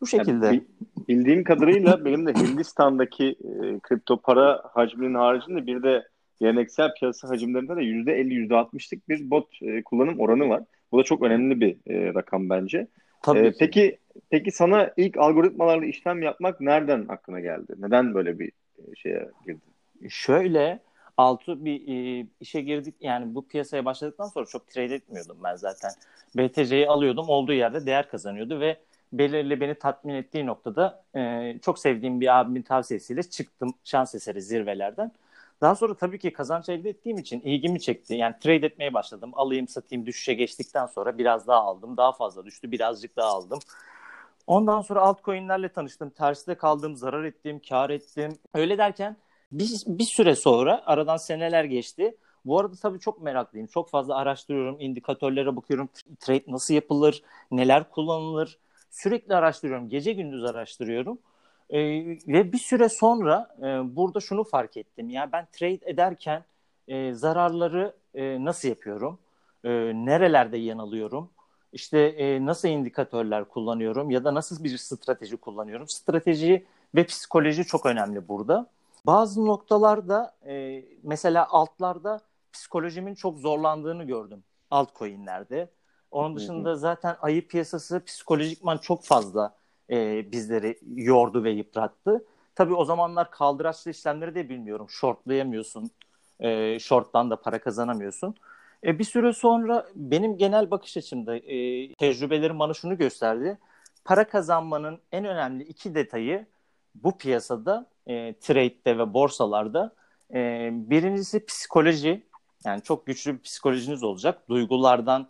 Bu 0.00 0.06
şekilde. 0.06 0.46
Yani, 0.46 0.64
bildiğim 1.08 1.44
kadarıyla 1.44 2.04
benim 2.04 2.26
de 2.26 2.32
Hindistan'daki 2.32 3.26
e, 3.26 3.78
kripto 3.78 4.20
para 4.20 4.62
hacminin 4.72 5.14
haricinde 5.14 5.66
bir 5.66 5.82
de 5.82 6.08
geleneksel 6.40 6.94
piyasa 6.94 7.28
hacimlerinde 7.28 7.76
de 7.76 7.80
%50 7.80 8.48
%60'lık 8.48 9.08
bir 9.08 9.30
bot 9.30 9.62
e, 9.62 9.82
kullanım 9.82 10.20
oranı 10.20 10.48
var. 10.48 10.62
Bu 10.92 10.98
da 10.98 11.02
çok 11.02 11.22
önemli 11.22 11.60
bir 11.60 11.76
e, 11.86 12.14
rakam 12.14 12.50
bence. 12.50 12.86
Tabii 13.22 13.38
e, 13.38 13.52
peki 13.58 13.98
peki 14.30 14.50
sana 14.50 14.90
ilk 14.96 15.16
algoritmalarla 15.16 15.86
işlem 15.86 16.22
yapmak 16.22 16.60
nereden 16.60 17.06
aklına 17.08 17.40
geldi? 17.40 17.74
Neden 17.78 18.14
böyle 18.14 18.38
bir 18.38 18.48
e, 18.78 18.96
şeye 18.96 19.28
girdin? 19.46 19.62
Şöyle 20.08 20.80
altı 21.16 21.64
bir 21.64 21.88
e, 21.88 22.26
işe 22.40 22.60
girdik 22.60 22.94
yani 23.00 23.34
bu 23.34 23.48
piyasaya 23.48 23.84
başladıktan 23.84 24.26
sonra 24.26 24.46
çok 24.46 24.68
trade 24.68 24.94
etmiyordum 24.94 25.36
ben 25.44 25.56
zaten. 25.56 25.90
BTC'yi 26.36 26.88
alıyordum 26.88 27.28
olduğu 27.28 27.52
yerde 27.52 27.86
değer 27.86 28.10
kazanıyordu 28.10 28.60
ve 28.60 28.76
belirli 29.12 29.60
beni 29.60 29.74
tatmin 29.74 30.14
ettiği 30.14 30.46
noktada 30.46 31.04
e, 31.16 31.54
çok 31.62 31.78
sevdiğim 31.78 32.20
bir 32.20 32.40
abimin 32.40 32.62
tavsiyesiyle 32.62 33.22
çıktım 33.22 33.74
şans 33.84 34.14
eseri 34.14 34.42
zirvelerden. 34.42 35.12
Daha 35.60 35.74
sonra 35.74 35.94
tabii 35.94 36.18
ki 36.18 36.32
kazanç 36.32 36.68
elde 36.68 36.90
ettiğim 36.90 37.18
için 37.18 37.40
ilgimi 37.40 37.80
çekti. 37.80 38.14
Yani 38.14 38.34
trade 38.40 38.66
etmeye 38.66 38.94
başladım. 38.94 39.30
Alayım 39.34 39.68
satayım 39.68 40.06
düşüşe 40.06 40.34
geçtikten 40.34 40.86
sonra 40.86 41.18
biraz 41.18 41.46
daha 41.46 41.60
aldım. 41.60 41.96
Daha 41.96 42.12
fazla 42.12 42.44
düştü. 42.44 42.72
Birazcık 42.72 43.16
daha 43.16 43.28
aldım. 43.28 43.58
Ondan 44.46 44.80
sonra 44.82 45.00
altcoin'lerle 45.00 45.68
tanıştım. 45.68 46.10
Terside 46.10 46.54
kaldım, 46.54 46.96
zarar 46.96 47.24
ettim, 47.24 47.60
kar 47.68 47.90
ettim. 47.90 48.38
Öyle 48.54 48.78
derken 48.78 49.16
bir, 49.52 49.70
bir 49.86 50.04
süre 50.04 50.36
sonra 50.36 50.82
aradan 50.86 51.16
seneler 51.16 51.64
geçti. 51.64 52.16
Bu 52.44 52.60
arada 52.60 52.76
tabii 52.82 53.00
çok 53.00 53.22
meraklıyım. 53.22 53.66
Çok 53.66 53.90
fazla 53.90 54.16
araştırıyorum, 54.16 54.80
indikatörlere 54.80 55.56
bakıyorum. 55.56 55.88
Trade 56.20 56.44
nasıl 56.46 56.74
yapılır, 56.74 57.22
neler 57.50 57.90
kullanılır. 57.90 58.58
Sürekli 58.90 59.34
araştırıyorum. 59.34 59.88
Gece 59.88 60.12
gündüz 60.12 60.44
araştırıyorum. 60.44 61.18
E, 61.70 61.80
ve 62.28 62.52
bir 62.52 62.58
süre 62.58 62.88
sonra 62.88 63.56
e, 63.58 63.96
burada 63.96 64.20
şunu 64.20 64.44
fark 64.44 64.76
ettim. 64.76 65.10
Yani 65.10 65.32
ben 65.32 65.46
trade 65.52 65.80
ederken 65.82 66.44
e, 66.88 67.12
zararları 67.14 67.94
e, 68.14 68.44
nasıl 68.44 68.68
yapıyorum? 68.68 69.18
E, 69.64 69.70
nerelerde 69.94 70.56
yanılıyorum? 70.56 71.30
İşte 71.72 71.98
e, 71.98 72.46
nasıl 72.46 72.68
indikatörler 72.68 73.44
kullanıyorum 73.44 74.10
ya 74.10 74.24
da 74.24 74.34
nasıl 74.34 74.64
bir 74.64 74.76
strateji 74.78 75.36
kullanıyorum? 75.36 75.88
Strateji 75.88 76.66
ve 76.94 77.04
psikoloji 77.04 77.64
çok 77.64 77.86
önemli 77.86 78.28
burada. 78.28 78.66
Bazı 79.06 79.46
noktalarda 79.46 80.34
e, 80.46 80.84
mesela 81.02 81.46
altlarda 81.50 82.20
psikolojimin 82.52 83.14
çok 83.14 83.38
zorlandığını 83.38 84.04
gördüm 84.04 84.44
altcoin'lerde. 84.70 85.68
Onun 86.10 86.36
dışında 86.36 86.76
zaten 86.76 87.16
ayı 87.20 87.48
piyasası 87.48 88.04
psikolojikman 88.04 88.78
çok 88.78 89.04
fazla 89.04 89.54
e, 89.90 90.32
bizleri 90.32 90.78
yordu 90.94 91.44
ve 91.44 91.50
yıprattı. 91.50 92.24
Tabii 92.54 92.74
o 92.74 92.84
zamanlar 92.84 93.30
kaldıraçlı 93.30 93.90
işlemleri 93.90 94.34
de 94.34 94.48
bilmiyorum. 94.48 94.86
Shortlayamıyorsun. 94.90 95.90
E, 96.40 96.78
short'tan 96.78 97.30
da 97.30 97.36
para 97.36 97.60
kazanamıyorsun. 97.60 98.34
E, 98.84 98.98
bir 98.98 99.04
süre 99.04 99.32
sonra 99.32 99.86
benim 99.94 100.36
genel 100.36 100.70
bakış 100.70 100.96
açımda 100.96 101.36
e, 101.36 101.94
tecrübelerim 101.94 102.58
bana 102.58 102.74
şunu 102.74 102.96
gösterdi. 102.96 103.58
Para 104.04 104.28
kazanmanın 104.28 104.98
en 105.12 105.24
önemli 105.24 105.62
iki 105.64 105.94
detayı 105.94 106.46
bu 106.94 107.18
piyasada, 107.18 107.86
e, 108.06 108.34
trade'de 108.34 108.98
ve 108.98 109.14
borsalarda 109.14 109.94
e, 110.34 110.70
birincisi 110.72 111.46
psikoloji. 111.46 112.22
Yani 112.64 112.82
çok 112.82 113.06
güçlü 113.06 113.34
bir 113.34 113.42
psikolojiniz 113.42 114.02
olacak. 114.02 114.48
Duygulardan 114.48 115.28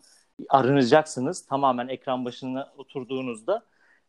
arınacaksınız 0.49 1.47
tamamen 1.47 1.88
ekran 1.88 2.25
başına 2.25 2.73
oturduğunuzda 2.76 3.62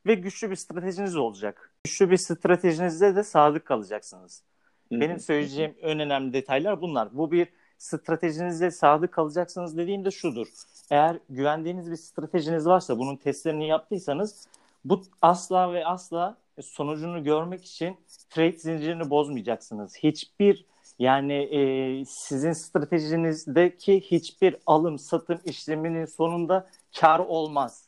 ve 0.06 0.16
güçlü 0.16 0.50
bir 0.50 0.56
stratejiniz 0.56 1.16
olacak. 1.16 1.72
Güçlü 1.84 2.12
bir 2.12 2.18
stratejinizde 2.18 3.16
de 3.16 3.24
sadık 3.24 3.66
kalacaksınız. 3.66 4.44
Benim 4.92 5.20
söyleyeceğim 5.20 5.76
en 5.82 6.00
önemli 6.00 6.34
detaylar 6.34 6.82
bunlar. 6.82 7.10
Bu 7.18 7.32
bir 7.32 7.48
stratejinizde 7.78 8.72
sadık 8.72 9.12
kalacaksınız 9.12 9.78
dediğimde 9.78 10.12
şudur. 10.12 10.48
Eğer 10.92 11.20
güvendiğiniz 11.30 11.92
bir 11.92 11.96
stratejiniz 11.96 12.66
varsa 12.66 12.98
bunun 12.98 13.16
testlerini 13.16 13.68
yaptıysanız 13.68 14.48
bu 14.86 15.02
asla 15.22 15.74
ve 15.74 15.86
asla 15.86 16.38
sonucunu 16.62 17.24
görmek 17.24 17.66
için 17.66 17.98
trade 18.30 18.58
zincirini 18.58 19.10
bozmayacaksınız. 19.10 19.98
Hiçbir 19.98 20.66
yani 21.02 21.34
e, 21.34 22.06
sizin 22.06 22.54
stratejinizdeki 22.54 24.02
hiçbir 24.02 24.56
alım 24.66 25.00
satım 25.00 25.40
işleminin 25.46 26.06
sonunda 26.06 26.68
kar 27.00 27.20
olmaz. 27.20 27.88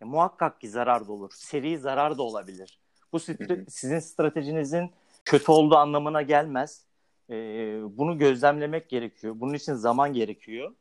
E, 0.00 0.04
muhakkak 0.04 0.60
ki 0.60 0.68
zarar 0.68 1.08
da 1.08 1.12
olur. 1.12 1.30
Seri 1.34 1.78
zarar 1.78 2.18
da 2.18 2.22
olabilir. 2.22 2.78
Bu 3.12 3.16
stre- 3.16 3.70
sizin 3.70 3.98
stratejinizin 3.98 4.90
kötü 5.24 5.52
olduğu 5.52 5.76
anlamına 5.76 6.22
gelmez. 6.22 6.84
E, 7.30 7.34
bunu 7.98 8.18
gözlemlemek 8.18 8.88
gerekiyor. 8.88 9.34
Bunun 9.40 9.54
için 9.54 9.74
zaman 9.74 10.12
gerekiyor. 10.12 10.72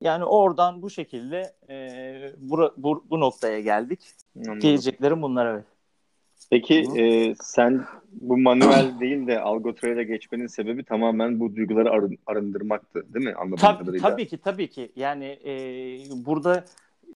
Yani 0.00 0.24
oradan 0.24 0.82
bu 0.82 0.90
şekilde 0.90 1.54
e, 1.68 2.32
bu, 2.38 2.74
bu, 2.76 3.04
bu 3.10 3.20
noktaya 3.20 3.60
geldik. 3.60 4.00
Anladım. 4.36 4.60
Diyeceklerim 4.60 5.22
bunlar 5.22 5.46
evet. 5.46 5.64
Peki 6.50 6.86
e, 6.96 7.34
sen 7.34 7.84
bu 8.12 8.38
manuel 8.38 8.92
değil 9.00 9.26
de 9.26 9.40
algo 9.40 9.74
trade'e 9.74 10.04
geçmenin 10.04 10.46
sebebi 10.46 10.84
tamamen 10.84 11.40
bu 11.40 11.56
duyguları 11.56 11.90
arın, 11.90 12.18
arındırmaktı 12.26 13.14
değil 13.14 13.24
mi? 13.26 13.34
Anladığım 13.34 13.58
Tab- 13.58 13.78
kadarıyla. 13.78 14.10
Tabii 14.10 14.26
ki 14.26 14.38
tabii 14.38 14.68
ki. 14.68 14.92
Yani 14.96 15.24
e, 15.24 15.52
burada 16.26 16.64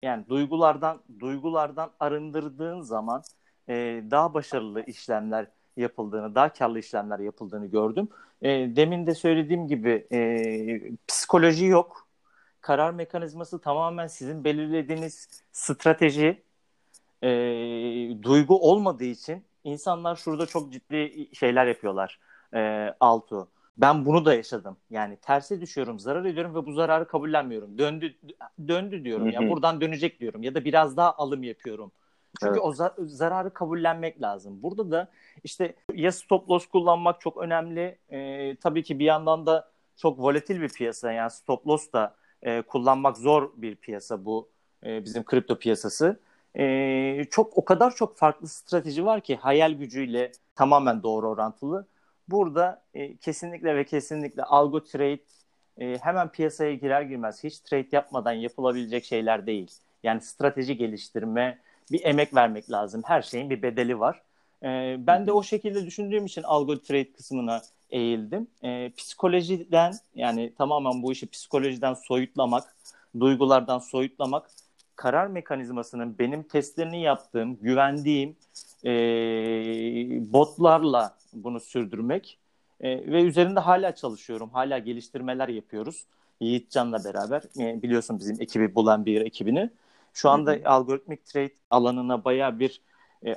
yani 0.02 0.24
duygulardan 0.28 1.00
duygulardan 1.20 1.90
arındırdığın 2.00 2.80
zaman 2.80 3.22
e, 3.68 4.02
daha 4.10 4.34
başarılı 4.34 4.82
işlemler 4.82 5.46
yapıldığını, 5.76 6.34
daha 6.34 6.52
karlı 6.52 6.78
işlemler 6.78 7.18
yapıldığını 7.18 7.66
gördüm. 7.66 8.08
E, 8.42 8.48
demin 8.76 9.06
de 9.06 9.14
söylediğim 9.14 9.68
gibi 9.68 10.06
e, 10.12 10.80
psikoloji 11.08 11.66
yok. 11.66 12.06
Karar 12.60 12.90
mekanizması 12.90 13.58
tamamen 13.58 14.06
sizin 14.06 14.44
belirlediğiniz 14.44 15.42
strateji, 15.52 16.42
e, 17.26 18.22
duygu 18.22 18.70
olmadığı 18.70 19.04
için 19.04 19.44
insanlar 19.64 20.16
şurada 20.16 20.46
çok 20.46 20.72
ciddi 20.72 21.28
şeyler 21.32 21.66
yapıyorlar. 21.66 22.18
E, 22.54 22.90
Altu. 23.00 23.48
Ben 23.76 24.06
bunu 24.06 24.24
da 24.24 24.34
yaşadım. 24.34 24.76
Yani 24.90 25.16
terse 25.16 25.60
düşüyorum, 25.60 25.98
zarar 25.98 26.24
ediyorum 26.24 26.54
ve 26.54 26.66
bu 26.66 26.72
zararı 26.72 27.06
kabullenmiyorum. 27.08 27.78
Döndü 27.78 28.14
döndü 28.68 29.04
diyorum 29.04 29.30
ya. 29.30 29.50
Buradan 29.50 29.80
dönecek 29.80 30.20
diyorum 30.20 30.42
ya 30.42 30.54
da 30.54 30.64
biraz 30.64 30.96
daha 30.96 31.12
alım 31.12 31.42
yapıyorum. 31.42 31.92
Çünkü 32.40 32.52
evet. 32.52 32.62
o 32.62 32.72
zar- 32.72 32.94
zararı 32.98 33.54
kabullenmek 33.54 34.22
lazım. 34.22 34.62
Burada 34.62 34.90
da 34.90 35.08
işte 35.44 35.74
ya 35.94 36.12
stop 36.12 36.50
loss 36.50 36.66
kullanmak 36.66 37.20
çok 37.20 37.36
önemli. 37.36 37.98
E, 38.10 38.56
tabii 38.56 38.82
ki 38.82 38.98
bir 38.98 39.04
yandan 39.04 39.46
da 39.46 39.68
çok 39.96 40.18
volatil 40.18 40.60
bir 40.60 40.68
piyasa. 40.68 41.12
Yani 41.12 41.30
stop 41.30 41.66
loss 41.66 41.92
da 41.92 42.14
e, 42.42 42.62
kullanmak 42.62 43.16
zor 43.16 43.50
bir 43.56 43.76
piyasa 43.76 44.24
bu 44.24 44.48
e, 44.86 45.04
bizim 45.04 45.24
kripto 45.24 45.58
piyasası. 45.58 46.20
E, 46.58 47.24
çok 47.30 47.58
o 47.58 47.64
kadar 47.64 47.94
çok 47.94 48.16
farklı 48.16 48.48
strateji 48.48 49.04
var 49.04 49.20
ki 49.20 49.36
hayal 49.36 49.72
gücüyle 49.72 50.32
tamamen 50.54 51.02
doğru 51.02 51.28
orantılı. 51.28 51.86
Burada 52.28 52.82
e, 52.94 53.16
kesinlikle 53.16 53.76
ve 53.76 53.84
kesinlikle 53.84 54.42
algo 54.42 54.84
trade 54.84 55.20
e, 55.78 55.98
hemen 55.98 56.28
piyasaya 56.28 56.74
girer 56.74 57.02
girmez 57.02 57.44
hiç 57.44 57.60
trade 57.60 57.88
yapmadan 57.92 58.32
yapılabilecek 58.32 59.04
şeyler 59.04 59.46
değil. 59.46 59.70
Yani 60.02 60.20
strateji 60.20 60.76
geliştirme, 60.76 61.58
bir 61.92 62.04
emek 62.04 62.34
vermek 62.34 62.70
lazım. 62.70 63.02
Her 63.04 63.22
şeyin 63.22 63.50
bir 63.50 63.62
bedeli 63.62 64.00
var. 64.00 64.22
E, 64.62 64.96
ben 65.06 65.26
de 65.26 65.32
o 65.32 65.42
şekilde 65.42 65.86
düşündüğüm 65.86 66.26
için 66.26 66.42
algo 66.42 66.78
trade 66.78 67.12
kısmına 67.12 67.62
eğildim. 67.90 68.48
E, 68.62 68.90
psikolojiden 68.96 69.94
yani 70.14 70.54
tamamen 70.58 71.02
bu 71.02 71.12
işi 71.12 71.26
psikolojiden 71.26 71.94
soyutlamak, 71.94 72.76
duygulardan 73.20 73.78
soyutlamak, 73.78 74.50
karar 74.96 75.26
mekanizmasının 75.26 76.18
benim 76.18 76.42
testlerini 76.42 77.02
yaptığım, 77.02 77.56
güvendiğim 77.56 78.36
e, 78.84 78.90
botlarla 80.32 81.16
bunu 81.32 81.60
sürdürmek 81.60 82.38
e, 82.80 83.12
ve 83.12 83.22
üzerinde 83.22 83.60
hala 83.60 83.94
çalışıyorum. 83.94 84.50
Hala 84.50 84.78
geliştirmeler 84.78 85.48
yapıyoruz. 85.48 86.06
Yiğitcan'la 86.40 87.04
beraber. 87.04 87.42
E, 87.58 87.82
biliyorsun 87.82 88.18
bizim 88.18 88.36
ekibi 88.40 88.74
bulan 88.74 89.06
bir 89.06 89.20
ekibini. 89.20 89.70
Şu 90.14 90.30
anda 90.30 90.52
hı 90.52 90.56
hı. 90.56 90.68
algoritmik 90.68 91.26
trade 91.26 91.54
alanına 91.70 92.24
baya 92.24 92.58
bir 92.58 92.80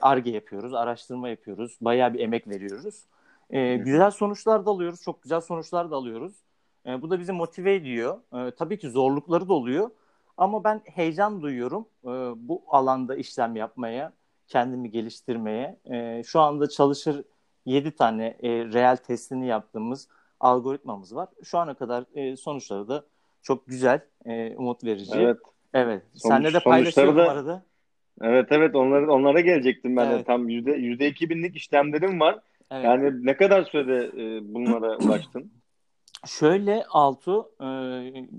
ARGE 0.01 0.29
e, 0.29 0.33
yapıyoruz, 0.33 0.73
araştırma 0.73 1.29
yapıyoruz, 1.29 1.77
baya 1.81 2.13
bir 2.13 2.19
emek 2.19 2.47
veriyoruz. 2.47 3.03
E, 3.49 3.75
güzel 3.75 4.11
sonuçlar 4.11 4.65
da 4.65 4.69
alıyoruz, 4.69 5.01
çok 5.01 5.23
güzel 5.23 5.41
sonuçlar 5.41 5.91
da 5.91 5.95
alıyoruz. 5.95 6.33
E, 6.85 7.01
bu 7.01 7.09
da 7.09 7.19
bizi 7.19 7.31
motive 7.31 7.75
ediyor. 7.75 8.17
E, 8.33 8.51
tabii 8.51 8.79
ki 8.79 8.89
zorlukları 8.89 9.49
da 9.49 9.53
oluyor. 9.53 9.89
Ama 10.39 10.63
ben 10.63 10.81
heyecan 10.85 11.41
duyuyorum 11.41 11.87
e, 12.03 12.09
bu 12.47 12.63
alanda 12.67 13.15
işlem 13.15 13.55
yapmaya, 13.55 14.13
kendimi 14.47 14.91
geliştirmeye. 14.91 15.79
E, 15.91 16.23
şu 16.23 16.39
anda 16.39 16.69
çalışır 16.69 17.23
7 17.65 17.91
tane 17.91 18.37
e, 18.43 18.49
reel 18.49 18.95
testini 18.95 19.47
yaptığımız 19.47 20.07
algoritmamız 20.39 21.15
var. 21.15 21.29
Şu 21.43 21.57
ana 21.57 21.73
kadar 21.73 22.03
e, 22.15 22.35
sonuçları 22.35 22.87
da 22.87 23.05
çok 23.41 23.67
güzel, 23.67 24.01
e, 24.25 24.55
umut 24.55 24.83
verici. 24.83 25.11
Evet. 25.15 25.37
Evet. 25.73 26.03
Sonuç, 26.13 26.35
Senle 26.35 26.53
de 26.53 26.59
paylaşıyorum 26.59 27.17
da, 27.17 27.31
arada. 27.31 27.63
Evet 28.21 28.47
evet 28.51 28.75
onlara, 28.75 29.11
onlara 29.11 29.39
gelecektim 29.39 29.97
ben 29.97 30.05
evet. 30.05 30.19
de. 30.19 30.23
Tam 30.23 30.49
yüzde, 30.49 30.71
yüzde 30.71 31.07
iki 31.07 31.29
binlik 31.29 31.55
işlemlerim 31.55 32.19
var. 32.19 32.39
Evet. 32.71 32.85
Yani 32.85 33.25
ne 33.25 33.37
kadar 33.37 33.63
sürede 33.63 34.11
e, 34.23 34.53
bunlara 34.53 34.97
ulaştın? 35.05 35.51
Şöyle 36.25 36.85
Altu, 36.89 37.51
e, 37.61 37.65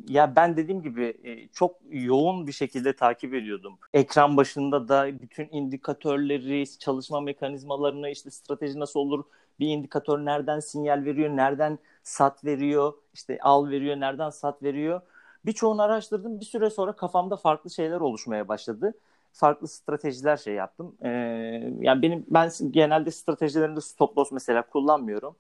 ya 0.09 0.37
ben 0.37 0.57
dediğim 0.57 0.83
gibi 0.83 1.15
e, 1.25 1.49
çok 1.49 1.77
yoğun 1.91 2.47
bir 2.47 2.53
şekilde 2.53 2.97
takip 2.97 3.35
ediyordum. 3.35 3.79
Ekran 3.93 4.37
başında 4.37 4.89
da 4.89 5.21
bütün 5.21 5.49
indikatörleri, 5.53 6.79
çalışma 6.79 7.21
mekanizmalarını, 7.21 8.11
işte 8.11 8.31
strateji 8.31 8.81
nasıl 8.81 9.01
olur, 9.01 9.25
bir 9.61 9.67
indikatör 9.67 10.19
nereden 10.19 10.61
sinyal 10.61 11.05
veriyor, 11.05 11.37
nereden 11.37 11.79
sat 12.03 12.45
veriyor, 12.45 12.93
işte 13.15 13.39
al 13.43 13.69
veriyor, 13.71 13.97
nereden 14.01 14.31
sat 14.31 14.63
veriyor. 14.63 15.01
Birçoğunu 15.47 15.83
araştırdım. 15.83 16.41
Bir 16.41 16.45
süre 16.45 16.71
sonra 16.71 16.93
kafamda 16.93 17.37
farklı 17.37 17.71
şeyler 17.71 18.01
oluşmaya 18.01 18.49
başladı. 18.49 18.95
Farklı 19.33 19.69
stratejiler 19.69 20.37
şey 20.37 20.55
yaptım. 20.55 20.97
Ee, 21.03 21.09
yani 21.81 22.03
benim 22.03 22.27
ben 22.29 22.51
genelde 22.71 23.11
stratejilerimde 23.11 23.81
stop 23.81 24.19
loss 24.19 24.33
mesela 24.33 24.63
kullanmıyorum 24.63 25.37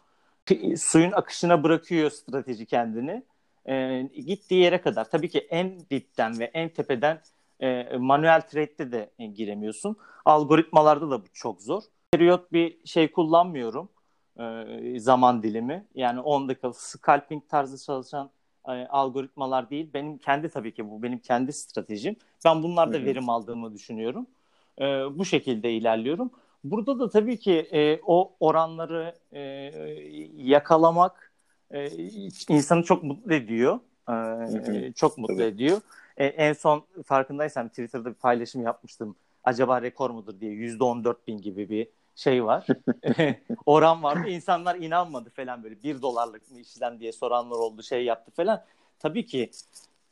suyun 0.76 1.12
akışına 1.12 1.62
bırakıyor 1.62 2.10
strateji 2.10 2.66
kendini. 2.66 3.22
E, 3.68 4.02
gittiği 4.02 4.62
yere 4.62 4.80
kadar. 4.80 5.10
Tabii 5.10 5.28
ki 5.28 5.38
en 5.38 5.80
dipten 5.90 6.38
ve 6.38 6.44
en 6.44 6.68
tepeden 6.68 7.20
e, 7.60 7.96
manuel 7.96 8.40
trade'de 8.40 8.92
de 8.92 9.10
e, 9.18 9.26
giremiyorsun. 9.26 9.96
Algoritmalarda 10.24 11.10
da 11.10 11.22
bu 11.22 11.26
çok 11.32 11.62
zor. 11.62 11.82
Periyot 12.12 12.52
bir 12.52 12.86
şey 12.86 13.12
kullanmıyorum. 13.12 13.88
E, 14.38 15.00
zaman 15.00 15.42
dilimi. 15.42 15.86
Yani 15.94 16.20
10 16.20 16.48
dakika 16.48 16.72
scalping 16.72 17.48
tarzı 17.48 17.84
çalışan 17.84 18.30
e, 18.68 18.70
algoritmalar 18.70 19.70
değil. 19.70 19.90
Benim 19.94 20.18
kendi 20.18 20.48
tabii 20.48 20.74
ki 20.74 20.90
bu 20.90 21.02
benim 21.02 21.18
kendi 21.18 21.52
stratejim. 21.52 22.16
Ben 22.44 22.62
bunlarda 22.62 23.04
verim 23.04 23.28
aldığımı 23.28 23.74
düşünüyorum. 23.74 24.26
E, 24.78 24.84
bu 25.18 25.24
şekilde 25.24 25.72
ilerliyorum. 25.72 26.30
Burada 26.64 26.98
da 26.98 27.10
tabii 27.10 27.38
ki 27.38 27.68
e, 27.72 28.00
o 28.06 28.32
oranları 28.40 29.14
e, 29.32 29.40
yakalamak 30.36 31.32
e, 31.70 31.88
insanı 32.48 32.82
çok 32.82 33.02
mutlu 33.02 33.34
ediyor. 33.34 33.80
E, 34.08 34.92
çok 34.92 35.18
mutlu 35.18 35.36
tabii. 35.36 35.46
ediyor. 35.46 35.80
E, 36.16 36.26
en 36.26 36.52
son 36.52 36.84
farkındaysan 37.04 37.68
Twitter'da 37.68 38.08
bir 38.08 38.14
paylaşım 38.14 38.62
yapmıştım. 38.62 39.16
Acaba 39.44 39.82
rekor 39.82 40.10
mudur 40.10 40.40
diye 40.40 40.52
%14 40.52 41.16
bin 41.26 41.38
gibi 41.40 41.68
bir 41.68 41.88
şey 42.16 42.44
var. 42.44 42.66
Oran 43.66 44.02
vardı. 44.02 44.28
İnsanlar 44.28 44.76
inanmadı 44.76 45.30
falan 45.30 45.62
böyle. 45.62 45.82
Bir 45.82 46.02
dolarlık 46.02 46.50
mı 46.50 46.58
işlem 46.58 47.00
diye 47.00 47.12
soranlar 47.12 47.56
oldu. 47.56 47.82
Şey 47.82 48.04
yaptı 48.04 48.30
falan. 48.30 48.64
Tabii 48.98 49.26
ki 49.26 49.50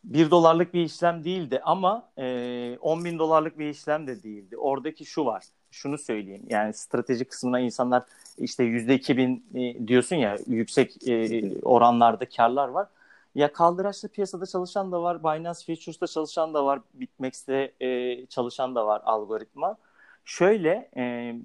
bir 0.05 0.31
dolarlık 0.31 0.75
bir 0.75 0.81
işlem 0.81 1.25
değildi 1.25 1.61
ama 1.65 2.11
e, 2.19 2.79
10 2.81 3.05
bin 3.05 3.19
dolarlık 3.19 3.59
bir 3.59 3.67
işlem 3.67 4.07
de 4.07 4.23
değildi. 4.23 4.57
Oradaki 4.57 5.05
şu 5.05 5.25
var 5.25 5.45
şunu 5.71 5.99
söyleyeyim. 5.99 6.43
Yani 6.49 6.75
strateji 6.75 7.25
kısmına 7.25 7.61
insanlar 7.61 8.03
işte 8.39 8.65
yüzde 8.65 8.95
iki 8.95 9.17
bin 9.17 9.45
e, 9.55 9.89
diyorsun 9.89 10.17
ya 10.17 10.39
yüksek 10.47 11.09
e, 11.09 11.43
oranlarda 11.63 12.29
karlar 12.29 12.69
var. 12.69 12.87
Ya 13.35 13.53
kaldıraçlı 13.53 14.09
piyasada 14.09 14.47
çalışan 14.47 14.93
da 14.93 15.03
var, 15.03 15.23
Binance 15.23 15.61
Futures'ta 15.67 16.07
çalışan 16.07 16.55
da 16.55 16.67
var, 16.67 16.81
BitMEX'te 16.95 17.73
e, 17.81 18.27
çalışan 18.27 18.75
da 18.75 18.87
var 18.87 19.03
algoritma. 19.05 19.77
Şöyle 20.25 20.91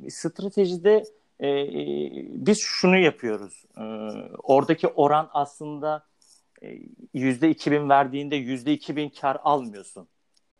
stratejide 0.10 1.04
biz 2.46 2.60
şunu 2.60 2.98
yapıyoruz. 2.98 3.66
Oradaki 4.44 4.88
oran 4.88 5.30
aslında 5.34 6.06
yüzde 7.14 7.50
iki 7.50 7.72
bin 7.72 7.90
verdiğinde 7.90 8.36
yüzde 8.36 8.74
iki 8.74 8.96
bin 8.96 9.10
kar 9.10 9.38
almıyorsun. 9.44 10.08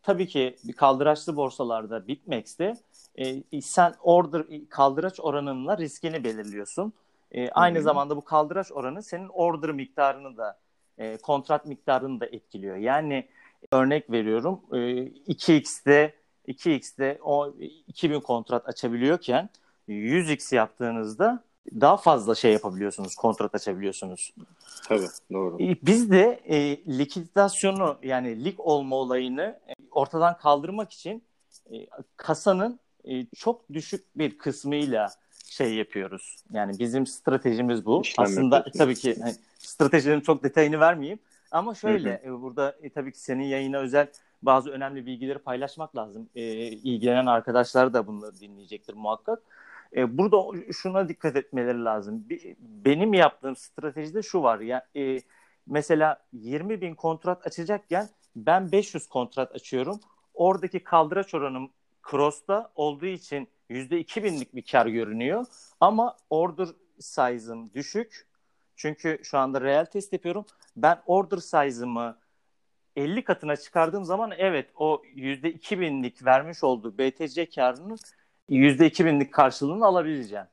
Tabii 0.04 0.26
ki 0.26 0.56
bir 0.64 0.72
kaldıraçlı 0.72 1.36
borsalarda 1.36 2.08
BitMEX'te 2.08 2.74
e, 3.16 3.60
sen 3.60 3.94
order 4.02 4.44
kaldıraç 4.68 5.20
oranınla 5.20 5.78
riskini 5.78 6.24
belirliyorsun. 6.24 6.92
E, 7.32 7.50
aynı 7.50 7.76
hmm. 7.76 7.84
zamanda 7.84 8.16
bu 8.16 8.24
kaldıraç 8.24 8.72
oranı 8.72 9.02
senin 9.02 9.28
order 9.28 9.70
miktarını 9.70 10.36
da 10.36 10.58
e, 10.98 11.16
kontrat 11.16 11.66
miktarını 11.66 12.20
da 12.20 12.26
etkiliyor. 12.26 12.76
Yani 12.76 13.28
örnek 13.72 14.10
veriyorum 14.10 14.60
e, 14.72 14.76
2x'de 15.32 16.14
2x'de 16.48 17.18
o 17.22 17.54
2000 17.88 18.20
kontrat 18.20 18.68
açabiliyorken 18.68 19.48
100x 19.88 20.54
yaptığınızda 20.54 21.44
daha 21.80 21.96
fazla 21.96 22.34
şey 22.34 22.52
yapabiliyorsunuz, 22.52 23.14
kontrat 23.14 23.54
açabiliyorsunuz. 23.54 24.34
Tabii, 24.88 25.06
doğru. 25.32 25.62
E, 25.62 25.76
biz 25.82 26.10
de 26.10 26.40
e, 26.44 26.76
likiditasyonu 26.98 27.96
yani 28.02 28.44
lig 28.44 28.60
olma 28.60 28.96
olayını 28.96 29.58
e, 29.68 29.72
ortadan 29.96 30.38
kaldırmak 30.38 30.92
için 30.92 31.24
e, 31.72 31.86
kasanın 32.16 32.80
e, 33.04 33.26
çok 33.26 33.72
düşük 33.72 34.18
bir 34.18 34.38
kısmıyla 34.38 35.10
şey 35.44 35.74
yapıyoruz. 35.74 36.36
Yani 36.52 36.78
bizim 36.78 37.06
stratejimiz 37.06 37.86
bu. 37.86 38.02
İşlem 38.02 38.24
Aslında 38.24 38.56
yapıyorsun. 38.56 38.78
tabii 38.78 38.94
ki 38.94 39.16
hani, 39.20 39.34
stratejilerin 39.58 40.20
çok 40.20 40.44
detayını 40.44 40.80
vermeyeyim. 40.80 41.18
Ama 41.50 41.74
şöyle 41.74 42.10
hı 42.22 42.30
hı. 42.30 42.38
E, 42.38 42.42
burada 42.42 42.76
e, 42.82 42.90
tabii 42.90 43.12
ki 43.12 43.20
senin 43.20 43.44
yayına 43.44 43.78
özel 43.78 44.08
bazı 44.42 44.70
önemli 44.70 45.06
bilgileri 45.06 45.38
paylaşmak 45.38 45.96
lazım. 45.96 46.28
E, 46.34 46.42
ilgilenen 46.68 47.26
arkadaşlar 47.26 47.94
da 47.94 48.06
bunları 48.06 48.40
dinleyecektir 48.40 48.94
muhakkak. 48.94 49.42
E, 49.96 50.18
burada 50.18 50.72
şuna 50.72 51.08
dikkat 51.08 51.36
etmeleri 51.36 51.84
lazım. 51.84 52.24
Benim 52.58 53.14
yaptığım 53.14 53.56
stratejide 53.56 54.22
şu 54.22 54.42
var. 54.42 54.60
Ya 54.60 54.86
e, 54.96 55.20
mesela 55.66 56.22
20 56.32 56.80
bin 56.80 56.94
kontrat 56.94 57.46
açacakken 57.46 58.08
ben 58.36 58.72
500 58.72 59.06
kontrat 59.06 59.54
açıyorum. 59.54 60.00
Oradaki 60.34 60.84
kaldıraç 60.84 61.34
oranım 61.34 61.70
cross'ta 62.10 62.72
olduğu 62.74 63.06
için 63.06 63.48
%2000'lik 63.70 64.54
bir 64.54 64.62
kar 64.62 64.86
görünüyor. 64.86 65.46
Ama 65.80 66.16
order 66.30 66.68
size'ım 67.00 67.74
düşük. 67.74 68.26
Çünkü 68.76 69.20
şu 69.22 69.38
anda 69.38 69.60
real 69.60 69.84
test 69.84 70.12
yapıyorum. 70.12 70.44
Ben 70.76 71.02
order 71.06 71.38
size'ımı 71.38 72.18
50 72.96 73.24
katına 73.24 73.56
çıkardığım 73.56 74.04
zaman 74.04 74.32
evet 74.38 74.70
o 74.76 75.02
%2000'lik 75.16 76.24
vermiş 76.24 76.64
olduğu 76.64 76.98
BTC 76.98 77.50
karının 77.50 77.98
%2000'lik 78.50 79.32
karşılığını 79.32 79.86
alabileceğim. 79.86 80.46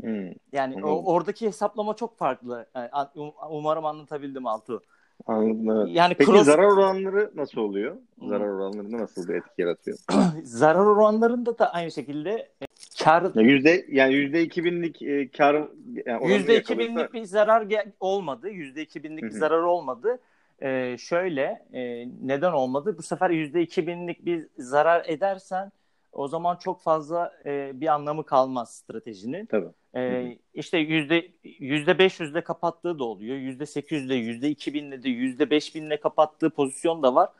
Hmm. 0.00 0.32
Yani 0.52 0.84
o, 0.84 1.12
oradaki 1.12 1.46
hesaplama 1.46 1.96
çok 1.96 2.18
farklı. 2.18 2.66
Yani, 2.74 2.90
um, 3.14 3.32
umarım 3.50 3.84
anlatabildim 3.84 4.46
Altu. 4.46 4.82
Anladım 5.26 5.70
evet. 5.70 5.96
Yani 5.96 6.14
Peki 6.14 6.30
cross... 6.30 6.46
zarar 6.46 6.64
oranları 6.64 7.30
nasıl 7.34 7.60
oluyor? 7.60 7.96
Zarar 8.28 8.48
oranlarında 8.48 8.98
nasıl 8.98 9.28
bir 9.28 9.34
etki 9.34 9.62
yaratıyor? 9.62 9.98
zarar 10.42 10.86
oranlarında 10.86 11.58
da 11.58 11.72
aynı 11.72 11.90
şekilde 11.90 12.30
e, 12.30 12.66
kar 13.04 13.34
yüzde 13.34 13.86
yani 13.88 14.14
yüzde 14.14 14.42
iki 14.42 14.64
binlik 14.64 15.02
e, 15.02 15.28
kar 15.28 15.68
yani 16.06 16.32
yüzde 16.32 16.60
iki 16.60 16.78
binlik 16.78 17.12
bir 17.12 17.24
zarar 17.24 17.66
olmadı. 18.00 18.50
Yüzde 18.50 18.82
iki 18.82 19.02
binlik 19.02 19.24
bir 19.24 19.30
zarar 19.30 19.62
olmadı. 19.62 20.18
Ee, 20.62 20.96
şöyle 20.98 21.66
e, 21.72 22.08
neden 22.22 22.52
olmadı? 22.52 22.94
Bu 22.98 23.02
sefer 23.02 23.30
yüzde 23.30 23.62
iki 23.62 23.86
binlik 23.86 24.26
bir 24.26 24.46
zarar 24.58 25.04
edersen 25.06 25.72
o 26.14 26.28
zaman 26.28 26.56
çok 26.56 26.82
fazla 26.82 27.32
e, 27.44 27.80
bir 27.80 27.86
anlamı 27.86 28.26
kalmaz 28.26 28.74
stratejinin. 28.74 29.46
Tabii. 29.46 29.68
E, 29.96 30.38
işte 30.54 30.78
yüzde 30.78 31.28
yüzde 31.44 31.98
beş 31.98 32.20
yüzde 32.20 32.44
kapattığı 32.44 32.98
da 32.98 33.04
oluyor. 33.04 33.36
Yüzde 33.36 33.66
sekiz 33.66 34.00
yüzde 34.00 34.14
yüzde 34.14 34.50
iki 34.50 34.74
binle 34.74 35.02
de 35.02 35.08
yüzde 35.08 35.50
beş 35.50 35.74
binle 35.74 36.00
kapattığı 36.00 36.50
pozisyon 36.50 37.02
da 37.02 37.14
var. 37.14 37.30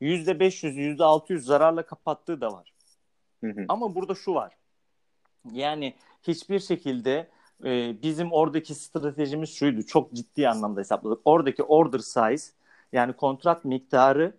Yüzde 0.00 0.40
beş 0.40 0.64
yüz 0.64 0.76
yüzde 0.76 1.04
altı 1.04 1.32
yüz 1.32 1.44
zararla 1.44 1.82
kapattığı 1.82 2.40
da 2.40 2.52
var. 2.52 2.72
Hı 3.44 3.50
hı. 3.50 3.64
Ama 3.68 3.94
burada 3.94 4.14
şu 4.14 4.34
var. 4.34 4.52
Yani 5.52 5.94
hiçbir 6.22 6.58
şekilde 6.58 7.28
e, 7.64 8.02
bizim 8.02 8.32
oradaki 8.32 8.74
stratejimiz 8.74 9.54
şuydu. 9.54 9.82
Çok 9.82 10.12
ciddi 10.12 10.48
anlamda 10.48 10.80
hesapladık. 10.80 11.20
Oradaki 11.24 11.62
order 11.62 11.98
size 11.98 12.52
yani 12.92 13.12
kontrat 13.12 13.64
miktarı 13.64 14.36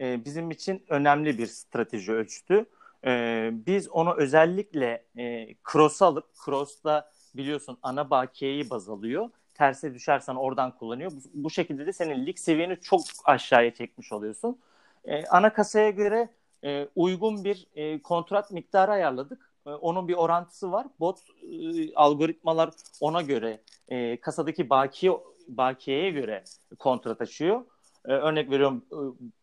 e, 0.00 0.24
bizim 0.24 0.50
için 0.50 0.82
önemli 0.88 1.38
bir 1.38 1.46
strateji 1.46 2.12
ölçtü. 2.12 2.66
E, 3.06 3.50
biz 3.52 3.88
onu 3.88 4.14
özellikle 4.14 5.04
e, 5.18 5.54
cross 5.72 6.02
alıp 6.02 6.26
cross'ta 6.44 7.10
biliyorsun 7.34 7.78
ana 7.82 8.10
bakiyeyi 8.10 8.70
baz 8.70 8.88
alıyor. 8.88 9.30
Terse 9.54 9.94
düşersen 9.94 10.34
oradan 10.34 10.76
kullanıyor. 10.76 11.10
Bu, 11.10 11.20
bu 11.34 11.50
şekilde 11.50 11.86
de 11.86 11.92
senin 11.92 12.26
lig 12.26 12.38
seviyeni 12.38 12.80
çok 12.80 13.00
aşağıya 13.24 13.74
çekmiş 13.74 14.12
oluyorsun. 14.12 14.58
E, 15.04 15.26
ana 15.26 15.52
kasaya 15.52 15.90
göre 15.90 16.28
e, 16.64 16.88
uygun 16.96 17.44
bir 17.44 17.66
e, 17.74 18.02
kontrat 18.02 18.50
miktarı 18.52 18.92
ayarladık. 18.92 19.50
E, 19.66 19.70
onun 19.70 20.08
bir 20.08 20.14
orantısı 20.14 20.72
var. 20.72 20.86
Bot 21.00 21.18
e, 21.42 21.94
algoritmalar 21.94 22.70
ona 23.00 23.22
göre 23.22 23.60
e, 23.88 24.20
kasadaki 24.20 24.70
bakiye 24.70 25.12
bakiyeye 25.48 26.10
göre 26.10 26.44
kontrat 26.78 27.20
açıyor. 27.20 27.64
E, 28.04 28.12
örnek 28.12 28.50
veriyorum 28.50 28.84
e, 28.92 28.98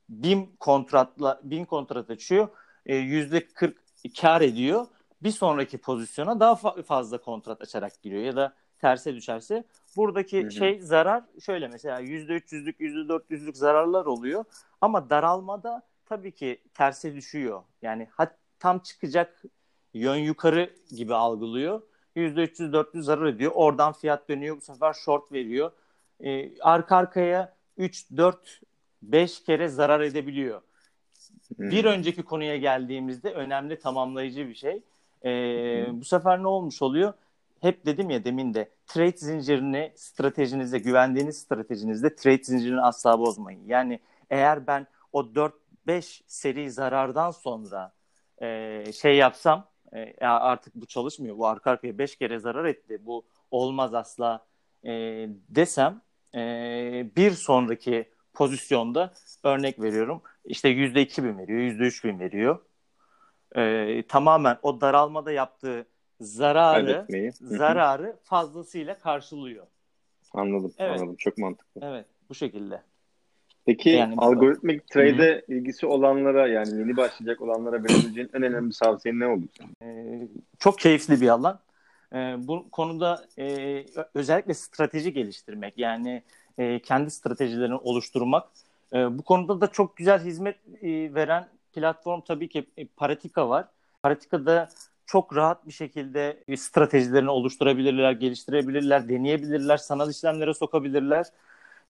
bin 0.10 0.56
kontratla 0.60 1.39
bin 1.44 1.65
kontrat 1.65 2.10
açıyor 2.10 2.48
yüzde 2.93 3.48
40 3.48 3.78
kar 4.21 4.41
ediyor. 4.41 4.88
Bir 5.24 5.32
sonraki 5.32 5.78
pozisyona 5.78 6.39
daha 6.39 6.54
fa- 6.54 6.84
fazla 6.84 7.17
kontrat 7.17 7.62
açarak 7.62 8.02
giriyor 8.02 8.24
ya 8.24 8.36
da 8.36 8.56
terse 8.80 9.15
düşerse 9.15 9.63
buradaki 9.95 10.41
Hı-hı. 10.41 10.52
şey 10.52 10.82
zarar 10.82 11.24
şöyle 11.39 11.67
mesela 11.67 12.00
yüzde 12.00 12.38
300'lük 12.38 12.76
yüzde 12.80 13.00
400'lük 13.13 13.56
zararlar 13.56 14.06
oluyor 14.06 14.45
ama 14.82 15.10
daralmada 15.10 15.82
tabii 16.06 16.32
ki 16.32 16.62
terse 16.74 17.15
düşüyor. 17.15 17.63
Yani 17.82 18.08
hat, 18.12 18.38
tam 18.60 18.80
çıkacak 18.80 19.43
yön 19.93 20.15
yukarı 20.15 20.76
gibi 20.95 21.13
algılıyor. 21.15 21.82
%300-400 22.15 23.02
zarar 23.02 23.26
ediyor. 23.26 23.52
Oradan 23.56 23.93
fiyat 23.93 24.30
dönüyor. 24.30 24.58
Bu 24.58 24.62
sefer 24.62 24.93
short 24.93 25.32
veriyor. 25.32 25.71
Ee, 26.19 26.60
arka 26.62 26.95
arkaya 26.98 27.56
3, 27.78 28.12
4, 28.17 28.62
5 29.02 29.43
kere 29.43 29.67
zarar 29.67 30.02
edebiliyor. 30.02 30.62
Bir 31.60 31.84
hmm. 31.84 31.91
önceki 31.91 32.24
konuya 32.24 32.58
geldiğimizde 32.58 33.32
önemli 33.32 33.80
tamamlayıcı 33.80 34.48
bir 34.48 34.56
şey. 34.56 34.84
Ee, 35.26 35.86
bu 35.91 36.06
sefer 36.06 36.43
ne 36.43 36.48
olmuş 36.48 36.82
oluyor? 36.82 37.13
Hep 37.62 37.86
dedim 37.86 38.10
ya 38.10 38.24
demin 38.24 38.54
de 38.54 38.69
trade 38.88 39.17
zincirini 39.17 39.91
stratejinizde, 39.95 40.80
güvendiğiniz 40.80 41.38
stratejinizde 41.38 42.15
trade 42.15 42.43
zincirini 42.43 42.82
asla 42.82 43.19
bozmayın. 43.19 43.67
Yani 43.67 44.00
eğer 44.30 44.67
ben 44.67 44.88
o 45.13 45.21
4-5 45.88 46.21
seri 46.28 46.71
zarardan 46.71 47.32
sonra 47.32 47.93
e, 48.41 48.84
şey 48.93 49.15
yapsam 49.15 49.67
e, 49.93 50.26
artık 50.26 50.76
bu 50.76 50.86
çalışmıyor. 50.86 51.38
Bu 51.38 51.48
arka 51.48 51.71
arkaya 51.71 51.98
5 51.98 52.15
kere 52.15 52.39
zarar 52.39 52.65
etti. 52.65 53.06
Bu 53.06 53.26
olmaz 53.52 53.93
asla 53.93 54.45
e, 54.84 54.91
desem 55.50 56.02
e, 56.36 56.41
bir 57.15 57.32
sonraki 57.32 58.10
pozisyonda 58.36 59.13
örnek 59.43 59.82
veriyorum 59.82 60.21
işte 60.45 60.69
yüzde 60.69 61.02
iki 61.02 61.24
bin 61.24 61.38
veriyor, 61.38 61.60
yüzde 61.60 61.84
üç 61.84 62.04
bin 62.04 62.19
veriyor. 62.19 62.60
Ee, 63.56 64.04
tamamen 64.08 64.58
o 64.62 64.82
daralmada 64.82 65.32
yaptığı 65.32 65.86
zararı 66.19 67.08
zararı 67.32 68.17
fazlasıyla 68.24 69.00
karşılıyor. 69.00 69.67
Anladım, 70.34 70.74
evet. 70.78 71.00
anladım. 71.00 71.15
Çok 71.19 71.38
mantıklı. 71.38 71.82
Evet, 71.84 72.06
bu 72.30 72.36
şekilde. 72.36 72.82
Peki 73.65 73.89
yani 73.89 74.15
algoritmik 74.17 74.88
trade'e 74.88 75.45
ilgisi 75.48 75.86
olanlara 75.86 76.48
yani 76.48 76.80
yeni 76.80 76.98
başlayacak 76.98 77.41
olanlara 77.41 77.84
verebileceğin 77.84 78.30
en 78.34 78.43
önemli 78.43 78.74
tavsiyen 78.82 79.19
ne 79.19 79.28
olur? 79.28 79.48
Ee, 79.82 80.28
çok 80.60 80.80
keyifli 80.80 81.21
bir 81.21 81.30
alan. 81.30 81.60
Ee, 82.13 82.36
bu 82.38 82.69
konuda 82.71 83.26
e, 83.38 83.86
özellikle 84.13 84.54
strateji 84.54 85.13
geliştirmek 85.13 85.78
yani 85.78 86.24
e, 86.58 86.80
kendi 86.80 87.12
stratejilerini 87.12 87.76
oluşturmak 87.76 88.48
e, 88.94 89.18
bu 89.18 89.24
konuda 89.24 89.62
da 89.62 89.68
çok 89.68 89.98
güzel 89.98 90.24
hizmet 90.24 90.56
e, 90.82 91.13
veren 91.15 91.50
platform 91.74 92.22
tabii 92.22 92.50
ki 92.50 92.65
e, 92.78 92.86
Paratika 92.86 93.50
var. 93.50 93.68
Paratika'da 94.04 94.70
çok 95.06 95.36
rahat 95.36 95.68
bir 95.68 95.72
şekilde 95.72 96.44
stratejilerini 96.58 97.30
oluşturabilirler, 97.30 98.12
geliştirebilirler, 98.12 99.10
deneyebilirler, 99.10 99.78
sanal 99.78 100.10
işlemlere 100.10 100.54
sokabilirler. 100.54 101.26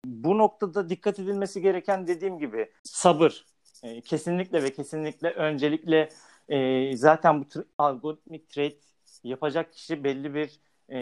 Bu 0.05 0.37
noktada 0.37 0.89
dikkat 0.89 1.19
edilmesi 1.19 1.61
gereken 1.61 2.07
dediğim 2.07 2.39
gibi 2.39 2.71
sabır. 2.83 3.45
E, 3.83 4.01
kesinlikle 4.01 4.63
ve 4.63 4.73
kesinlikle 4.73 5.29
öncelikle 5.29 6.09
e, 6.49 6.97
zaten 6.97 7.41
bu 7.41 7.45
algoritmik 7.77 8.49
trade 8.49 8.75
yapacak 9.23 9.73
kişi 9.73 10.03
belli 10.03 10.33
bir 10.33 10.59
e, 10.89 10.97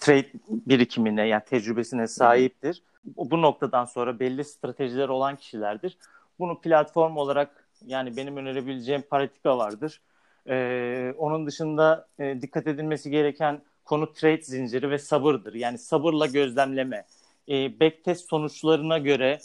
trade 0.00 0.30
birikimine 0.48 1.26
yani 1.26 1.42
tecrübesine 1.44 2.06
sahiptir. 2.06 2.82
Bu, 3.04 3.42
noktadan 3.42 3.84
sonra 3.84 4.20
belli 4.20 4.44
stratejiler 4.44 5.08
olan 5.08 5.36
kişilerdir. 5.36 5.98
Bunu 6.38 6.60
platform 6.60 7.16
olarak 7.16 7.68
yani 7.86 8.16
benim 8.16 8.36
önerebileceğim 8.36 9.02
Paratika 9.10 9.58
vardır. 9.58 10.00
Ee, 10.48 11.14
onun 11.18 11.46
dışında 11.46 12.08
e, 12.18 12.42
dikkat 12.42 12.66
edilmesi 12.66 13.10
gereken 13.10 13.62
konu 13.84 14.12
trade 14.12 14.42
zinciri 14.42 14.90
ve 14.90 14.98
sabırdır. 14.98 15.54
Yani 15.54 15.78
sabırla 15.78 16.26
gözlemleme. 16.26 17.04
E, 17.48 17.80
backtest 17.80 18.28
sonuçlarına 18.28 18.98
göre 18.98 19.38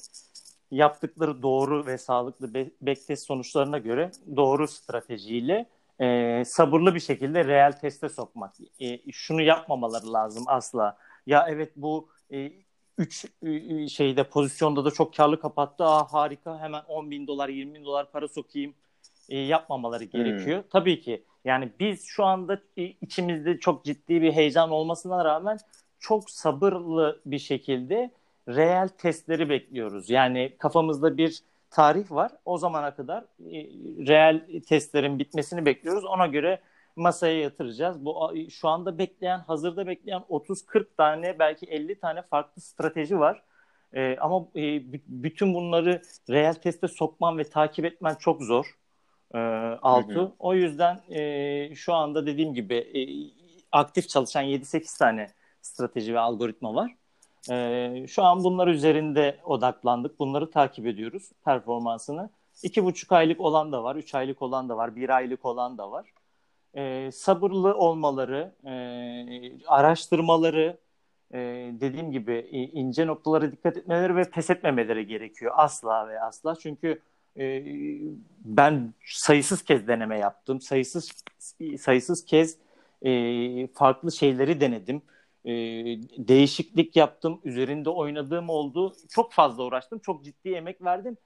yaptıkları 0.71 1.41
doğru 1.41 1.85
ve 1.85 1.97
sağlıklı 1.97 2.53
backtest 2.81 3.25
sonuçlarına 3.25 3.77
göre 3.77 4.11
doğru 4.35 4.67
stratejiyle 4.67 5.65
e, 6.01 6.43
sabırlı 6.45 6.95
bir 6.95 6.99
şekilde 6.99 7.45
reel 7.45 7.71
teste 7.71 8.09
sokmak. 8.09 8.53
E, 8.81 9.11
şunu 9.11 9.41
yapmamaları 9.41 10.13
lazım 10.13 10.43
asla. 10.47 10.97
Ya 11.25 11.45
evet 11.49 11.71
bu 11.75 12.09
e, 12.31 12.51
üç 12.97 13.25
e, 13.43 13.87
şeyde 13.87 14.23
pozisyonda 14.23 14.85
da 14.85 14.91
çok 14.91 15.13
karlı 15.13 15.39
kapattı. 15.39 15.83
Aa 15.83 16.13
harika 16.13 16.59
hemen 16.59 16.83
10 16.87 17.11
bin 17.11 17.27
dolar 17.27 17.49
20 17.49 17.73
bin 17.73 17.85
dolar 17.85 18.11
para 18.11 18.27
sokayım 18.27 18.73
e, 19.29 19.39
yapmamaları 19.39 20.03
gerekiyor. 20.03 20.61
Hmm. 20.61 20.69
Tabii 20.69 21.01
ki 21.01 21.23
yani 21.45 21.69
biz 21.79 22.05
şu 22.05 22.23
anda 22.23 22.61
içimizde 22.75 23.59
çok 23.59 23.85
ciddi 23.85 24.21
bir 24.21 24.33
heyecan 24.33 24.71
olmasına 24.71 25.25
rağmen 25.25 25.57
çok 25.99 26.29
sabırlı 26.29 27.21
bir 27.25 27.39
şekilde 27.39 28.11
reel 28.47 28.87
testleri 28.87 29.49
bekliyoruz. 29.49 30.09
Yani 30.09 30.55
kafamızda 30.59 31.17
bir 31.17 31.39
tarih 31.75 32.11
var. 32.11 32.31
O 32.45 32.57
zamana 32.57 32.95
kadar 32.95 33.23
e, 33.23 33.57
reel 34.07 34.61
testlerin 34.67 35.19
bitmesini 35.19 35.65
bekliyoruz. 35.65 36.05
Ona 36.05 36.27
göre 36.27 36.61
masaya 36.95 37.39
yatıracağız. 37.39 38.05
Bu 38.05 38.33
şu 38.49 38.67
anda 38.67 38.97
bekleyen, 38.97 39.39
hazırda 39.39 39.87
bekleyen 39.87 40.21
30-40 40.29 40.85
tane 40.97 41.39
belki 41.39 41.65
50 41.65 41.99
tane 41.99 42.21
farklı 42.21 42.61
strateji 42.61 43.19
var. 43.19 43.43
E, 43.93 44.17
ama 44.17 44.47
e, 44.55 44.93
bütün 45.07 45.53
bunları 45.53 46.01
reel 46.29 46.53
teste 46.53 46.87
sokman 46.87 47.37
ve 47.37 47.43
takip 47.43 47.85
etmen 47.85 48.15
çok 48.15 48.41
zor. 48.41 48.65
E, 49.33 49.39
Altu. 49.81 50.15
Hı 50.15 50.19
hı. 50.19 50.31
O 50.39 50.53
yüzden 50.53 51.01
e, 51.09 51.75
şu 51.75 51.93
anda 51.93 52.25
dediğim 52.25 52.53
gibi 52.53 52.75
e, 52.75 53.01
aktif 53.71 54.09
çalışan 54.09 54.43
7-8 54.43 54.99
tane 54.99 55.27
strateji 55.61 56.13
ve 56.13 56.19
algoritma 56.19 56.75
var. 56.75 56.91
E, 57.51 58.05
şu 58.07 58.23
an 58.23 58.43
bunlar 58.43 58.67
üzerinde 58.67 59.37
odaklandık. 59.43 60.19
Bunları 60.19 60.51
takip 60.51 60.87
ediyoruz 60.87 61.31
performansını. 61.45 62.29
İki 62.63 62.83
buçuk 62.83 63.11
aylık 63.11 63.41
olan 63.41 63.71
da 63.71 63.83
var, 63.83 63.95
üç 63.95 64.15
aylık 64.15 64.41
olan 64.41 64.69
da 64.69 64.77
var, 64.77 64.95
bir 64.95 65.09
aylık 65.09 65.45
olan 65.45 65.77
da 65.77 65.91
var. 65.91 66.05
E, 66.73 67.11
sabırlı 67.11 67.75
olmaları, 67.75 68.51
e, 68.65 69.67
araştırmaları, 69.67 70.77
e, 71.33 71.37
dediğim 71.81 72.11
gibi 72.11 72.49
ince 72.73 73.07
noktalara 73.07 73.51
dikkat 73.51 73.77
etmeleri 73.77 74.15
ve 74.15 74.23
pes 74.23 74.49
etmemeleri 74.49 75.07
gerekiyor. 75.07 75.53
Asla 75.55 76.07
ve 76.07 76.21
asla. 76.21 76.55
Çünkü 76.55 77.01
e, 77.37 77.63
ben 78.45 78.93
sayısız 79.05 79.61
kez 79.61 79.87
deneme 79.87 80.19
yaptım. 80.19 80.61
Sayısız 80.61 81.11
sayısız 81.79 82.25
kez 82.25 82.57
e, 83.01 83.67
farklı 83.67 84.11
şeyleri 84.11 84.61
denedim 84.61 85.01
e, 85.45 85.51
değişiklik 86.27 86.95
yaptım. 86.95 87.41
Üzerinde 87.43 87.89
oynadığım 87.89 88.49
oldu. 88.49 88.93
Çok 89.09 89.31
fazla 89.33 89.63
uğraştım. 89.63 89.99
Çok 89.99 90.23
ciddi 90.23 90.49
emek 90.49 90.81
verdim. 90.81 91.17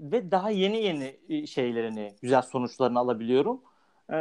Ve 0.00 0.30
daha 0.30 0.50
yeni 0.50 0.76
yeni 0.76 1.16
e, 1.28 1.46
şeylerini, 1.46 2.12
güzel 2.22 2.42
sonuçlarını 2.42 2.98
alabiliyorum. 2.98 3.60
E, 4.12 4.16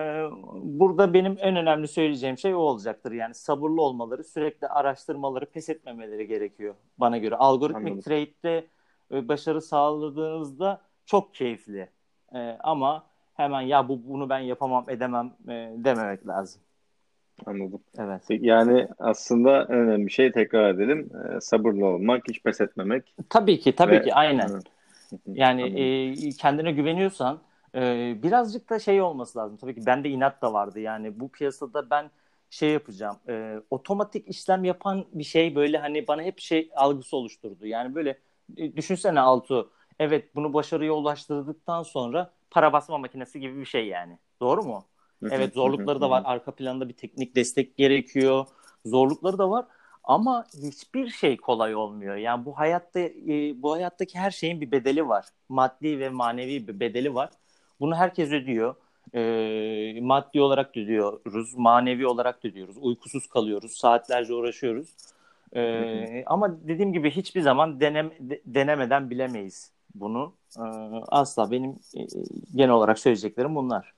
burada 0.53 1.13
benim 1.13 1.37
en 1.39 1.55
önemli 1.55 1.87
söyleyeceğim 1.87 2.37
şey 2.37 2.55
o 2.55 2.57
olacaktır. 2.57 3.11
Yani 3.11 3.33
sabırlı 3.33 3.81
olmaları, 3.81 4.23
sürekli 4.23 4.67
araştırmaları, 4.67 5.45
pes 5.45 5.69
etmemeleri 5.69 6.27
gerekiyor 6.27 6.75
bana 6.97 7.17
göre. 7.17 7.35
Algoritmik 7.35 8.03
trade'de 8.03 8.67
e, 9.11 9.27
başarı 9.27 9.61
sağladığınızda 9.61 10.81
çok 11.05 11.33
keyifli. 11.33 11.89
E, 12.33 12.57
ama 12.63 13.07
hemen 13.33 13.61
ya 13.61 13.89
bu 13.89 14.07
bunu 14.07 14.29
ben 14.29 14.39
yapamam 14.39 14.89
edemem 14.89 15.33
e, 15.47 15.73
dememek 15.77 16.27
lazım. 16.27 16.61
Anladım. 17.45 17.79
Evet. 17.97 18.21
Yani 18.29 18.87
aslında 18.99 19.65
önemli 19.65 20.11
şey 20.11 20.31
tekrar 20.31 20.69
edelim. 20.73 21.09
E, 21.37 21.41
sabırlı 21.41 21.85
olmak, 21.85 22.23
hiç 22.29 22.43
pes 22.43 22.61
etmemek. 22.61 23.13
Tabii 23.29 23.59
ki, 23.59 23.75
tabii 23.75 23.91
Ve... 23.91 24.01
ki 24.01 24.13
aynen. 24.13 24.49
Yani 25.27 25.61
e, 25.61 26.29
kendine 26.29 26.71
güveniyorsan 26.71 27.39
e, 27.75 28.13
birazcık 28.23 28.69
da 28.69 28.79
şey 28.79 29.01
olması 29.01 29.39
lazım. 29.39 29.57
Tabii 29.57 29.75
ki 29.75 29.85
bende 29.85 30.09
inat 30.09 30.41
da 30.41 30.53
vardı. 30.53 30.79
Yani 30.79 31.19
bu 31.19 31.29
piyasada 31.29 31.89
ben 31.89 32.09
şey 32.49 32.69
yapacağım. 32.69 33.17
E, 33.29 33.55
otomatik 33.69 34.27
işlem 34.27 34.63
yapan 34.63 35.05
bir 35.13 35.23
şey 35.23 35.55
böyle 35.55 35.77
hani 35.77 36.07
bana 36.07 36.21
hep 36.21 36.39
şey 36.39 36.69
algısı 36.75 37.17
oluşturdu. 37.17 37.65
Yani 37.65 37.95
böyle 37.95 38.17
e, 38.57 38.75
düşünsene 38.75 39.19
Altu. 39.19 39.71
Evet 39.99 40.35
bunu 40.35 40.53
başarıya 40.53 40.93
ulaştırdıktan 40.93 41.83
sonra 41.83 42.31
para 42.49 42.73
basma 42.73 42.97
makinesi 42.97 43.39
gibi 43.39 43.59
bir 43.59 43.65
şey 43.65 43.87
yani. 43.87 44.17
Doğru 44.39 44.63
mu? 44.63 44.85
Evet 45.31 45.53
zorlukları 45.53 46.01
da 46.01 46.09
var. 46.09 46.21
Arka 46.25 46.51
planda 46.51 46.89
bir 46.89 46.93
teknik 46.93 47.35
destek 47.35 47.77
gerekiyor. 47.77 48.45
Zorlukları 48.85 49.37
da 49.37 49.49
var. 49.49 49.65
Ama 50.03 50.45
hiçbir 50.63 51.09
şey 51.09 51.37
kolay 51.37 51.75
olmuyor. 51.75 52.15
Yani 52.15 52.45
bu 52.45 52.57
hayatta 52.59 52.99
e, 52.99 53.61
bu 53.61 53.73
hayattaki 53.73 54.19
her 54.19 54.31
şeyin 54.31 54.61
bir 54.61 54.71
bedeli 54.71 55.07
var. 55.07 55.25
Maddi 55.49 55.99
ve 55.99 56.09
manevi 56.09 56.67
bir 56.67 56.79
bedeli 56.79 57.15
var. 57.15 57.29
Bunu 57.79 57.95
herkes 57.95 58.31
ödüyor. 58.31 58.75
E, 59.13 60.01
maddi 60.01 60.41
olarak 60.41 60.77
ödüyoruz, 60.77 61.53
manevi 61.55 62.07
olarak 62.07 62.45
ödüyoruz. 62.45 62.77
Uykusuz 62.77 63.27
kalıyoruz, 63.27 63.71
saatlerce 63.71 64.33
uğraşıyoruz. 64.33 64.89
E, 65.55 66.23
ama 66.25 66.67
dediğim 66.67 66.93
gibi 66.93 67.11
hiçbir 67.11 67.41
zaman 67.41 67.79
denem, 67.79 68.11
de, 68.19 68.41
denemeden 68.45 69.09
bilemeyiz 69.09 69.71
bunu. 69.95 70.33
E, 70.57 70.61
asla 71.07 71.51
benim 71.51 71.71
e, 71.71 72.01
genel 72.55 72.71
olarak 72.71 72.99
söyleyeceklerim 72.99 73.55
bunlar. 73.55 73.93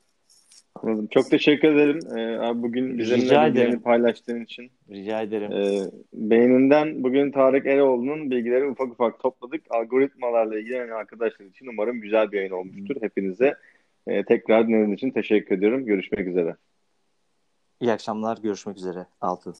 Anladım. 0.83 1.07
Çok 1.11 1.29
teşekkür 1.29 1.67
ederim. 1.67 1.99
Ee, 2.17 2.37
abi 2.37 2.61
bugün 2.61 2.97
bizimle 2.97 3.21
bilgilerini 3.21 3.81
paylaştığın 3.81 4.43
için. 4.43 4.71
Rica 4.89 5.21
ederim. 5.21 5.51
Ee, 5.51 5.91
beyninden 6.13 7.03
bugün 7.03 7.31
Tarık 7.31 7.65
Eroğlu'nun 7.65 8.31
bilgilerini 8.31 8.71
ufak 8.71 8.87
ufak 8.87 9.19
topladık. 9.19 9.61
Algoritmalarla 9.69 10.59
ilgilenen 10.59 10.89
arkadaşlar 10.89 11.45
için 11.45 11.67
umarım 11.67 12.01
güzel 12.01 12.31
bir 12.31 12.37
yayın 12.37 12.51
olmuştur. 12.51 12.95
Hepinize 13.01 13.55
e, 14.07 14.23
tekrar 14.23 14.67
dinlediğiniz 14.67 14.93
için 14.93 15.11
teşekkür 15.11 15.57
ediyorum. 15.57 15.85
Görüşmek 15.85 16.27
üzere. 16.27 16.55
İyi 17.81 17.91
akşamlar. 17.91 18.37
Görüşmek 18.43 18.77
üzere. 18.77 19.05
Altın. 19.21 19.55